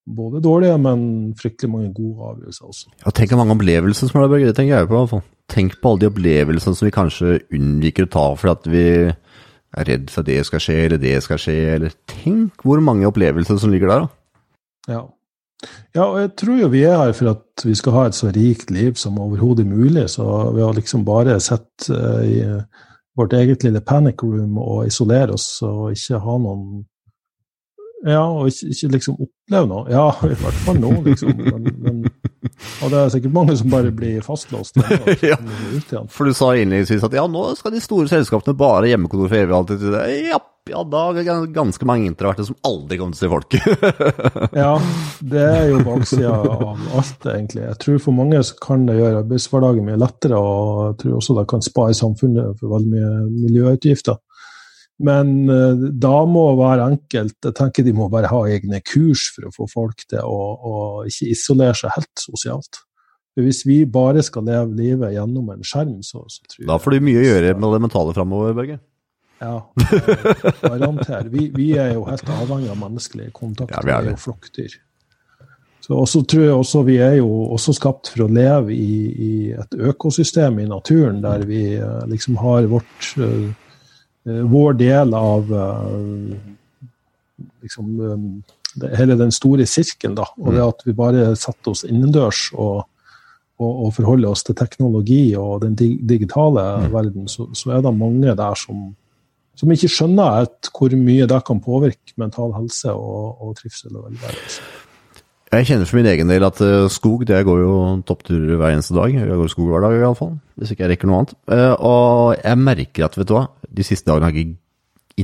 både 0.03 0.43
dårlige, 0.43 0.79
men 0.83 1.03
fryktelig 1.39 1.71
mange 1.71 1.93
gode 1.95 2.33
avgjørelser 2.33 2.71
også. 2.71 2.95
Ja, 3.05 3.13
tenk 3.15 3.33
hvor 3.33 3.43
mange 3.43 3.55
opplevelser 3.57 4.11
som 4.11 4.19
er 4.19 4.25
der, 4.25 4.33
Børge. 4.35 4.51
Det 4.51 4.59
tenker 4.59 4.81
jeg 4.81 4.91
på. 4.91 5.03
fall. 5.11 5.23
Tenk 5.53 5.77
på 5.79 5.93
alle 5.93 6.03
de 6.03 6.11
opplevelsene 6.11 6.79
som 6.79 6.89
vi 6.89 6.95
kanskje 6.95 7.37
unnviker 7.55 8.09
å 8.09 8.13
ta 8.13 8.25
fordi 8.39 8.53
at 8.57 8.71
vi 8.73 8.87
er 9.73 9.89
redd 9.89 10.11
for 10.13 10.23
at 10.23 10.29
det 10.29 10.41
skal 10.49 10.63
skje, 10.63 10.79
eller 10.87 11.01
det 11.01 11.17
skal 11.25 11.41
skje, 11.41 11.57
eller 11.77 11.95
Tenk 12.11 12.65
hvor 12.67 12.83
mange 12.85 13.09
opplevelser 13.09 13.61
som 13.61 13.73
ligger 13.73 13.93
der, 13.93 14.07
da. 14.07 14.95
Ja. 14.97 15.03
Ja, 15.95 16.07
og 16.07 16.17
jeg 16.21 16.31
tror 16.41 16.61
jo 16.63 16.71
vi 16.73 16.85
er 16.89 16.97
her 16.99 17.13
for 17.17 17.33
at 17.35 17.65
vi 17.67 17.75
skal 17.79 17.95
ha 17.97 18.07
et 18.09 18.17
så 18.17 18.31
rikt 18.35 18.73
liv 18.75 18.97
som 18.99 19.21
overhodet 19.23 19.67
mulig. 19.69 20.09
Så 20.15 20.25
ved 20.55 20.65
å 20.65 20.73
liksom 20.77 21.05
bare 21.07 21.39
sitte 21.43 21.93
eh, 21.95 22.23
i 22.33 22.41
vårt 23.19 23.37
eget 23.37 23.67
lille 23.67 23.83
panic 23.85 24.25
room 24.25 24.57
og 24.59 24.87
isolere 24.89 25.37
oss 25.37 25.47
og 25.67 25.93
ikke 25.93 26.23
ha 26.25 26.39
noen 26.41 26.83
Ja, 28.03 28.25
og 28.25 28.49
ikke, 28.51 28.73
ikke 28.75 28.89
liksom 28.97 29.19
oppleve 29.21 29.69
noe. 29.71 29.85
Ja, 29.93 30.09
i 30.33 30.39
hvert 30.41 30.63
fall 30.65 30.81
nå, 30.83 30.91
liksom. 31.05 31.37
Men, 31.39 31.69
men, 31.85 32.01
og 32.83 32.91
det 32.91 32.99
er 32.99 33.13
sikkert 33.15 33.37
mange 33.37 33.55
som 33.61 33.71
bare 33.71 33.93
blir 33.95 34.25
fastlåst. 34.27 34.81
Ja. 35.29 35.37
For 36.11 36.27
du 36.27 36.35
sa 36.35 36.55
innledningsvis 36.57 37.05
at 37.07 37.15
ja, 37.15 37.29
nå 37.31 37.45
skal 37.61 37.77
de 37.77 37.85
store 37.85 38.11
selskapene 38.11 38.59
bare 38.59 38.91
hjemmekontor 38.91 39.31
for 39.31 39.39
evig 39.39 39.55
alltid. 39.61 39.87
Ja, 40.33 40.41
ja, 40.71 40.83
da 40.87 41.01
er 41.11 41.17
det 41.17 41.55
ganske 41.57 41.87
mange 41.89 42.07
introverte 42.07 42.45
som 42.47 42.57
aldri 42.67 42.99
kommer 43.01 43.17
til 43.17 43.19
å 43.19 43.25
se 43.25 43.31
folk. 43.33 43.57
Ja, 44.63 44.75
det 45.19 45.43
er 45.43 45.65
jo 45.73 45.81
baksida 45.87 46.35
av 46.39 46.85
alt, 46.99 47.25
egentlig. 47.33 47.65
Jeg 47.65 47.79
tror 47.83 48.03
for 48.05 48.17
mange 48.17 48.43
så 48.47 48.59
kan 48.63 48.85
det 48.87 48.99
gjøre 48.99 49.25
arbeidshverdagen 49.25 49.89
mye 49.89 49.99
lettere, 49.99 50.39
og 50.39 50.83
jeg 50.85 51.01
tror 51.03 51.17
også 51.19 51.37
det 51.39 51.49
kan 51.51 51.65
spare 51.67 51.97
samfunnet 51.99 52.61
for 52.61 52.77
veldig 52.77 52.93
mye 52.93 53.11
miljøutgifter. 53.33 54.21
Men 55.03 55.51
eh, 55.51 55.83
da 55.99 56.15
må 56.31 56.45
hver 56.61 56.85
enkelt. 56.85 57.39
Jeg 57.43 57.57
tenker 57.59 57.87
de 57.87 57.97
må 57.97 58.07
bare 58.13 58.31
ha 58.31 58.45
egne 58.47 58.79
kurs 58.87 59.27
for 59.35 59.49
å 59.49 59.55
få 59.57 59.67
folk 59.73 60.07
til 60.07 60.23
å, 60.23 60.41
å 60.55 60.75
ikke 61.09 61.33
isolere 61.33 61.75
seg 61.79 61.97
helt 61.97 62.23
sosialt. 62.23 62.85
For 63.33 63.49
Hvis 63.49 63.65
vi 63.67 63.81
bare 63.89 64.23
skal 64.23 64.47
leve 64.47 64.77
livet 64.79 65.17
gjennom 65.17 65.51
en 65.55 65.67
skjerm, 65.67 65.99
så, 66.07 66.23
så 66.29 66.45
tror 66.47 66.63
jeg 66.63 66.71
Da 66.71 66.79
får 66.79 66.95
du 66.95 67.07
mye 67.09 67.23
å 67.23 67.29
gjøre 67.31 67.55
med 67.59 67.75
det 67.75 67.85
mentale 67.89 68.15
framover, 68.15 68.55
Børge. 68.61 68.79
Ja, 69.43 69.59
eh, 69.83 70.63
garanter. 70.63 71.29
Vi, 71.33 71.49
vi 71.55 71.73
er 71.81 71.97
jo 71.97 72.07
helt 72.07 72.29
avhengig 72.31 72.71
av 72.71 72.79
menneskelig 72.79 73.33
kontakt. 73.37 73.75
Ja, 73.75 73.83
vi 73.83 73.95
er 73.95 74.07
vi 74.07 74.13
er 74.13 74.17
jo 74.17 74.23
flokkdyr. 74.23 74.79
Så 75.83 75.97
også 75.99 76.23
tror 76.31 76.45
jeg 76.45 76.55
også 76.55 76.85
vi 76.87 76.97
er 77.03 77.17
jo 77.19 77.29
også 77.57 77.75
skapt 77.75 78.13
for 78.13 78.25
å 78.25 78.31
leve 78.31 78.71
i, 78.75 78.99
i 79.11 79.33
et 79.51 79.75
økosystem 79.91 80.61
i 80.63 80.69
naturen, 80.71 81.19
der 81.25 81.43
vi 81.49 81.63
eh, 81.75 82.05
liksom 82.11 82.39
har 82.39 82.69
vårt, 82.71 83.09
eh, 83.19 83.49
eh, 84.31 84.45
vår 84.53 84.79
del 84.79 85.17
av 85.19 85.51
eh, 85.51 86.37
liksom, 87.67 87.91
eh, 88.07 88.95
hele 88.95 89.19
den 89.19 89.35
store 89.35 89.67
sirkelen. 89.67 90.15
Da. 90.21 90.29
Og 90.39 90.55
det 90.55 90.63
at 90.69 90.87
vi 90.87 90.95
bare 91.03 91.33
setter 91.35 91.75
oss 91.75 91.83
innendørs 91.89 92.45
og, 92.55 92.85
og, 93.59 93.73
og 93.73 93.93
forholder 93.99 94.31
oss 94.31 94.47
til 94.47 94.59
teknologi 94.63 95.25
og 95.35 95.65
den 95.67 95.75
dig 95.75 95.99
digitale 96.15 96.87
verden, 96.95 97.27
så, 97.27 97.51
så 97.59 97.75
er 97.75 97.83
det 97.83 97.97
mange 97.99 98.39
der 98.39 98.55
som, 98.55 98.93
som 99.59 99.73
ikke 99.75 99.91
skjønner 99.93 100.47
hvor 100.73 100.95
mye 100.99 101.27
det 101.31 101.41
kan 101.47 101.61
påvirke 101.63 102.15
mental 102.21 102.55
helse 102.57 102.93
og, 102.95 103.43
og 103.43 103.57
trivsel 103.59 103.97
og 103.99 104.07
velvære. 104.09 104.39
altså. 104.39 104.71
Jeg 105.53 105.67
kjenner 105.69 105.85
for 105.85 105.99
min 106.01 106.09
egen 106.09 106.31
del 106.33 106.47
at 106.47 106.61
eh, 106.65 106.87
skog, 106.89 107.27
det 107.29 107.43
går 107.45 107.59
jo 107.61 107.73
toppturer 108.09 108.57
hver 108.57 108.73
eneste 108.73 108.95
dag. 108.97 109.13
Jeg 109.13 109.29
går 109.37 109.51
skog 109.53 109.69
hver 109.69 109.85
dag 109.85 109.99
i 109.99 110.05
alle 110.07 110.17
fall, 110.17 110.31
hvis 110.57 110.73
ikke 110.73 110.87
jeg 110.87 110.95
rekker 110.95 111.11
noe 111.11 111.19
annet. 111.21 111.35
Eh, 111.53 111.73
Og 111.85 112.39
jeg 112.39 112.61
merker 112.63 113.05
at, 113.05 113.19
vet 113.21 113.29
du 113.29 113.35
hva, 113.37 113.43
de 113.69 113.85
siste 113.85 114.09
dagene 114.09 114.31
har 114.31 114.33
jeg 114.33 114.47
ikke 114.47 114.59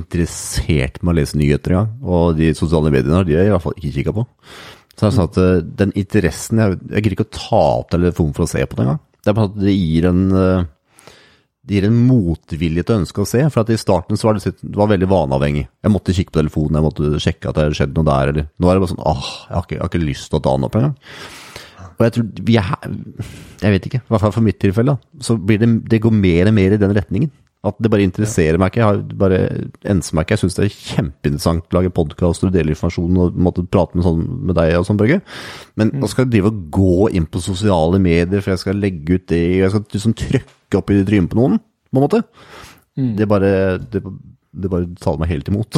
interessert 0.03 1.01
meg 1.01 1.15
å 1.15 1.17
lese 1.17 1.39
nyheter 1.41 1.73
engang. 1.75 1.95
Og 2.05 2.37
de 2.37 2.51
sosiale 2.59 2.93
mediene 2.93 3.17
har 3.17 3.25
de 3.29 3.39
i 3.41 3.49
hvert 3.55 3.65
fall 3.65 3.79
ikke 3.81 3.95
kikka 4.03 4.15
på. 4.19 4.27
Så 4.93 5.01
det 5.01 5.09
er 5.09 5.17
sånn 5.17 5.31
at 5.31 5.41
eh, 5.41 5.65
den 5.81 5.93
interessen 6.03 6.61
Jeg, 6.61 6.79
jeg 6.91 7.05
gidder 7.07 7.17
ikke 7.17 7.29
å 7.31 7.37
ta 7.39 7.63
opp 7.81 7.93
telefonen 7.95 8.37
for 8.37 8.45
å 8.45 8.51
se 8.53 8.65
på 8.69 8.77
det 8.79 8.85
engang. 8.85 9.01
Det 9.25 9.33
er 9.33 9.37
bare 9.41 9.49
at 9.49 9.59
det 9.65 9.75
gir 9.79 10.09
en 10.13 10.23
det 11.69 11.77
gir 11.77 11.87
en 11.89 11.97
motvilje 12.09 12.85
til 12.87 12.95
å 12.95 13.01
ønske 13.03 13.21
å 13.21 13.29
se. 13.29 13.43
For 13.53 13.61
at 13.61 13.73
i 13.75 13.81
starten 13.81 14.17
så 14.17 14.31
var 14.31 14.39
det, 14.39 14.55
det 14.63 14.79
var 14.79 14.89
veldig 14.89 15.09
vaneavhengig. 15.11 15.67
Jeg 15.85 15.93
måtte 15.93 16.15
kikke 16.17 16.33
på 16.33 16.41
telefonen, 16.41 16.79
jeg 16.79 16.87
måtte 16.87 17.21
sjekke 17.21 17.51
at 17.51 17.59
det 17.59 17.67
hadde 17.67 17.77
skjedd 17.77 17.99
noe 17.99 18.09
der. 18.09 18.33
Eller. 18.33 18.47
Nå 18.57 18.71
er 18.71 18.79
det 18.79 18.85
bare 18.85 18.93
sånn 18.95 19.05
åh, 19.05 19.27
jeg 19.45 19.57
har 19.57 19.67
ikke, 19.67 19.77
jeg 19.77 19.83
har 19.83 19.93
ikke 19.93 20.07
lyst 20.07 20.31
til 20.33 20.39
å 20.39 20.45
ta 20.47 20.55
den 20.57 20.69
opp 20.69 20.79
engang. 20.81 20.95
Og 21.99 22.07
jeg 22.07 22.15
tror 22.15 22.27
vi 22.47 22.57
er 22.61 22.89
Jeg 23.59 23.75
vet 23.75 23.87
ikke, 23.89 24.01
i 24.01 24.13
hvert 24.13 24.23
fall 24.23 24.35
for 24.37 24.47
mitt 24.47 24.61
tilfelle, 24.63 24.95
så 25.21 25.37
blir 25.37 25.61
det, 25.61 25.69
det 25.91 26.01
går 26.05 26.15
mer 26.15 26.49
og 26.49 26.57
mer 26.57 26.77
i 26.77 26.81
den 26.81 26.95
retningen. 26.97 27.33
At 27.67 27.75
det 27.83 27.91
bare 27.91 28.05
interesserer 28.07 28.55
meg 28.63 28.71
ikke. 28.71 28.87
Jeg 28.87 29.17
bare 29.19 29.39
enser 29.91 30.15
meg 30.15 30.25
ikke. 30.29 30.37
Jeg 30.37 30.43
syns 30.45 30.55
det 30.59 30.67
er 30.69 30.77
kjempeinteressant 30.95 31.65
å 31.67 31.75
lage 31.81 31.91
podkast 31.97 32.45
og 32.47 32.53
dele 32.55 32.71
informasjon 32.71 33.19
og 33.25 33.35
måtte 33.49 33.65
prate 33.67 33.99
med, 33.99 34.07
sånn, 34.07 34.21
med 34.47 34.55
deg 34.61 34.77
og 34.79 34.87
sånn, 34.87 35.01
Børge. 35.01 35.19
Men 35.81 35.91
skal 36.07 36.25
jeg 36.27 36.33
drive 36.37 36.53
og 36.53 36.61
gå 36.79 37.09
inn 37.19 37.27
på 37.27 37.43
sosiale 37.43 37.99
medier, 37.99 38.41
for 38.45 38.55
jeg 38.55 38.63
skal 38.63 38.79
legge 38.79 39.19
ut 39.19 39.27
det, 39.35 39.43
jeg 39.65 39.73
skal 39.75 39.85
liksom 39.91 40.15
trykke 40.23 40.79
opp 40.79 40.95
i 40.95 41.03
trynet 41.09 41.33
på 41.35 41.41
noen, 41.41 41.59
på 41.91 41.99
en 41.99 42.07
måte. 42.07 42.23
Det 43.19 43.27
bare 43.31 43.51
det, 43.91 44.05
det 44.59 44.71
bare 44.73 44.89
taler 45.03 45.21
meg 45.25 45.31
helt 45.35 45.51
imot. 45.51 45.77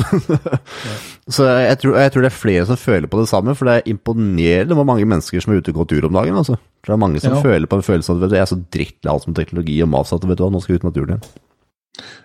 Så 1.35 1.45
jeg 1.49 1.79
tror, 1.81 1.97
jeg 2.01 2.12
tror 2.12 2.25
det 2.25 2.31
er 2.31 2.38
flere 2.38 2.66
som 2.69 2.79
føler 2.81 3.09
på 3.11 3.21
det 3.21 3.29
samme, 3.33 3.55
for 3.57 3.69
det 3.69 3.75
er 3.81 3.90
imponerende 3.93 4.77
hvor 4.77 4.87
mange 4.88 5.09
mennesker 5.09 5.40
som 5.43 5.53
er 5.57 5.61
ute 5.64 5.73
og 5.73 5.81
går 5.83 5.90
tur 5.95 6.09
om 6.09 6.16
dagen. 6.21 6.37
Altså. 6.40 6.57
Det 6.85 6.93
er 6.93 7.01
mange 7.01 7.21
som 7.25 7.35
Ja. 7.37 7.40
føler 7.45 7.69
på 7.71 7.81
en 7.81 7.87
følelse 7.88 8.12
av 8.14 8.25
at 8.29 8.37
jeg 8.37 8.45
er 8.45 8.51
så 8.53 8.61
drittlei 8.73 9.12
alt 9.12 9.25
som 9.25 9.37
teknologi 9.37 9.81
og 9.85 9.88
mas 9.93 10.12
at 10.16 10.25
vet 10.29 10.37
du 10.40 10.45
hva, 10.45 10.53
nå 10.53 10.61
skal 10.61 10.77
jeg 10.77 10.81
ut 10.81 10.87
med 10.88 10.93
naturen 10.95 11.16
igjen. 11.16 11.31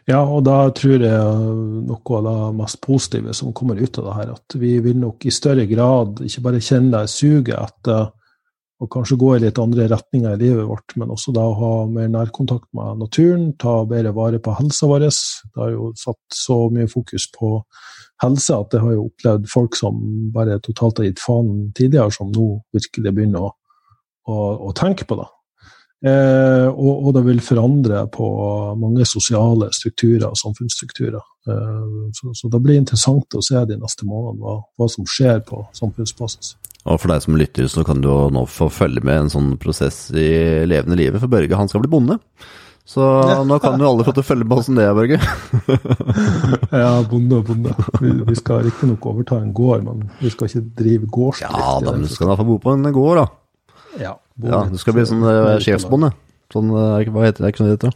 Ja, 0.05 0.21
og 0.21 0.43
da 0.45 0.69
tror 0.77 1.01
jeg 1.01 1.45
noe 1.89 2.19
av 2.19 2.27
det 2.27 2.35
mest 2.59 2.79
positive 2.83 3.33
som 3.35 3.53
kommer 3.57 3.79
ut 3.81 3.97
av 3.99 4.05
det 4.05 4.17
her, 4.19 4.35
at 4.37 4.57
vi 4.61 4.75
vil 4.83 4.99
nok 5.01 5.25
i 5.25 5.33
større 5.33 5.65
grad 5.69 6.21
ikke 6.25 6.43
bare 6.45 6.61
kjenne 6.63 7.01
det 7.01 7.11
suget 7.11 7.57
etter 7.57 8.11
å 8.83 8.87
kanskje 8.91 9.17
gå 9.19 9.29
i 9.35 9.41
litt 9.45 9.59
andre 9.61 9.87
retninger 9.87 10.35
i 10.35 10.39
livet 10.41 10.67
vårt, 10.67 10.95
men 10.99 11.11
også 11.13 11.33
da 11.35 11.45
å 11.47 11.57
ha 11.57 11.73
mer 11.89 12.09
nærkontakt 12.11 12.67
med 12.75 12.99
naturen, 13.01 13.53
ta 13.59 13.77
bedre 13.87 14.11
vare 14.15 14.41
på 14.43 14.55
helsa 14.57 14.89
vår. 14.91 15.07
Det 15.07 15.61
har 15.61 15.71
jo 15.71 15.91
satt 15.99 16.19
så 16.35 16.57
mye 16.73 16.89
fokus 16.91 17.29
på 17.35 17.57
helse 18.23 18.57
at 18.57 18.75
jeg 18.75 18.83
har 18.83 18.97
jo 18.97 19.07
opplevd 19.07 19.47
folk 19.51 19.79
som 19.79 20.01
bare 20.35 20.59
totalt 20.63 20.99
har 20.99 21.09
gitt 21.09 21.23
faen 21.23 21.71
tidligere, 21.77 22.11
som 22.15 22.33
nå 22.35 22.49
virkelig 22.75 23.15
begynner 23.15 23.47
å, 23.47 23.53
å, 24.27 24.37
å 24.69 24.75
tenke 24.75 25.07
på 25.07 25.17
det. 25.21 25.29
Eh, 26.03 26.67
og, 26.67 27.07
og 27.07 27.13
det 27.15 27.23
vil 27.25 27.39
forandre 27.41 28.03
på 28.13 28.27
mange 28.77 29.07
sosiale 29.07 29.71
strukturer 29.73 30.27
og 30.27 30.37
samfunnsstrukturer. 30.37 31.23
Eh, 31.47 31.87
så, 32.17 32.33
så 32.35 32.51
det 32.51 32.61
blir 32.61 32.81
interessant 32.81 33.37
å 33.37 33.43
se 33.45 33.63
de 33.69 33.79
neste 33.79 34.07
månedene 34.07 34.43
hva, 34.43 34.59
hva 34.75 34.89
som 34.91 35.07
skjer 35.09 35.41
på 35.47 35.63
samfunnsbasis. 35.77 36.55
Og 36.85 36.99
for 37.01 37.09
deg 37.09 37.23
som 37.23 37.39
lytter, 37.39 37.69
så 37.71 37.81
kan 37.87 38.03
du 38.03 38.11
nå 38.33 38.43
få 38.51 38.67
følge 38.69 39.01
med 39.07 39.23
en 39.23 39.33
sånn 39.33 39.55
prosess 39.61 40.11
i 40.13 40.27
levende 40.69 40.99
livet, 40.99 41.17
for 41.23 41.31
Børge 41.31 41.57
han 41.57 41.71
skal 41.71 41.81
bli 41.81 41.93
bonde. 41.95 42.19
Så 42.85 43.01
nå 43.49 43.55
kan 43.57 43.81
jo 43.81 43.87
alle 43.89 44.03
få 44.05 44.11
til 44.13 44.21
å 44.21 44.27
følge 44.27 44.45
med 44.45 44.59
åssen 44.61 44.77
det 44.77 44.83
er, 44.85 44.93
Børge. 44.93 45.17
Ja, 46.83 46.91
bonde 47.09 47.39
og 47.39 47.47
bonde. 47.47 47.73
Vi, 47.97 48.11
vi 48.27 48.35
skal 48.37 48.61
riktignok 48.67 49.07
overta 49.09 49.39
en 49.41 49.55
gård, 49.57 49.87
men 49.87 50.05
vi 50.19 50.29
skal 50.29 50.51
ikke 50.51 50.61
drive 50.77 51.09
gårdsdrift. 51.09 51.49
Ja 51.49 51.79
da, 51.81 51.95
men 51.95 52.05
du 52.05 52.11
skal 52.13 52.27
i 52.27 52.29
hvert 52.29 52.43
fall 52.43 52.51
bo 52.51 52.59
på 52.61 52.75
en 52.75 52.85
gård, 52.93 53.23
da. 53.23 53.25
Ja, 54.01 54.13
Ja, 54.43 54.63
Du 54.67 54.77
skal 54.77 54.93
bli 54.97 55.05
sånn 55.07 55.23
eh, 55.23 55.57
sjefsbonde. 55.63 56.11
Sånn, 56.53 56.69
eh, 56.75 57.09
hva 57.11 57.23
heter 57.25 57.45
det, 57.45 57.53
ikke 57.53 57.61
sånn 57.63 57.69
det 57.71 57.77
heter? 57.79 57.93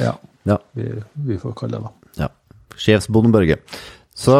Ja, 0.00 0.14
Ja. 0.48 0.56
vi, 0.74 0.86
vi 1.26 1.36
får 1.38 1.54
kalle 1.58 1.78
det 1.78 1.82
det. 1.84 2.20
Ja. 2.24 2.28
Sjefsbonden 2.76 3.32
Børge. 3.32 3.58
Så 4.20 4.32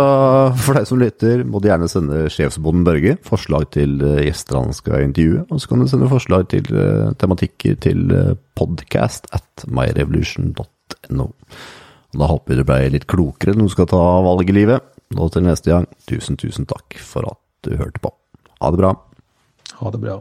for 0.61 0.75
deg 0.77 0.87
som 0.89 0.99
lytter, 1.01 1.43
må 1.49 1.61
du 1.63 1.69
gjerne 1.69 1.89
sende 1.89 2.25
sjefsbonden 2.33 2.85
Børge 2.85 3.15
forslag 3.25 3.69
til 3.73 4.01
eh, 4.05 4.25
gjester 4.29 4.59
han 4.61 4.73
skal 4.77 5.05
intervjue. 5.07 5.45
Og 5.51 5.61
så 5.61 5.69
kan 5.69 5.81
du 5.85 5.89
sende 5.89 6.09
forslag 6.11 6.49
til 6.53 6.65
tematikker 7.21 7.77
til 7.81 8.09
podcast 8.57 9.29
at 9.37 9.65
myrevolution.no. 9.69 11.29
Da 12.11 12.27
håper 12.27 12.55
vi 12.55 12.59
du 12.59 12.65
ble 12.67 12.81
litt 12.97 13.07
klokere 13.11 13.55
når 13.55 13.69
du 13.69 13.75
skal 13.77 13.87
ta 13.93 14.01
valg 14.27 14.49
i 14.51 14.57
livet. 14.57 14.83
Og 15.19 15.31
til 15.35 15.43
neste 15.47 15.71
gang, 15.73 15.87
tusen, 16.07 16.37
tusen 16.39 16.67
takk 16.71 16.97
for 17.03 17.27
at 17.31 17.39
du 17.67 17.77
hørte 17.77 18.01
på. 18.03 18.11
Ha 18.61 18.71
det 18.75 18.79
bra. 18.83 18.93
Ha 19.81 19.91
det 19.95 20.01
bra. 20.03 20.19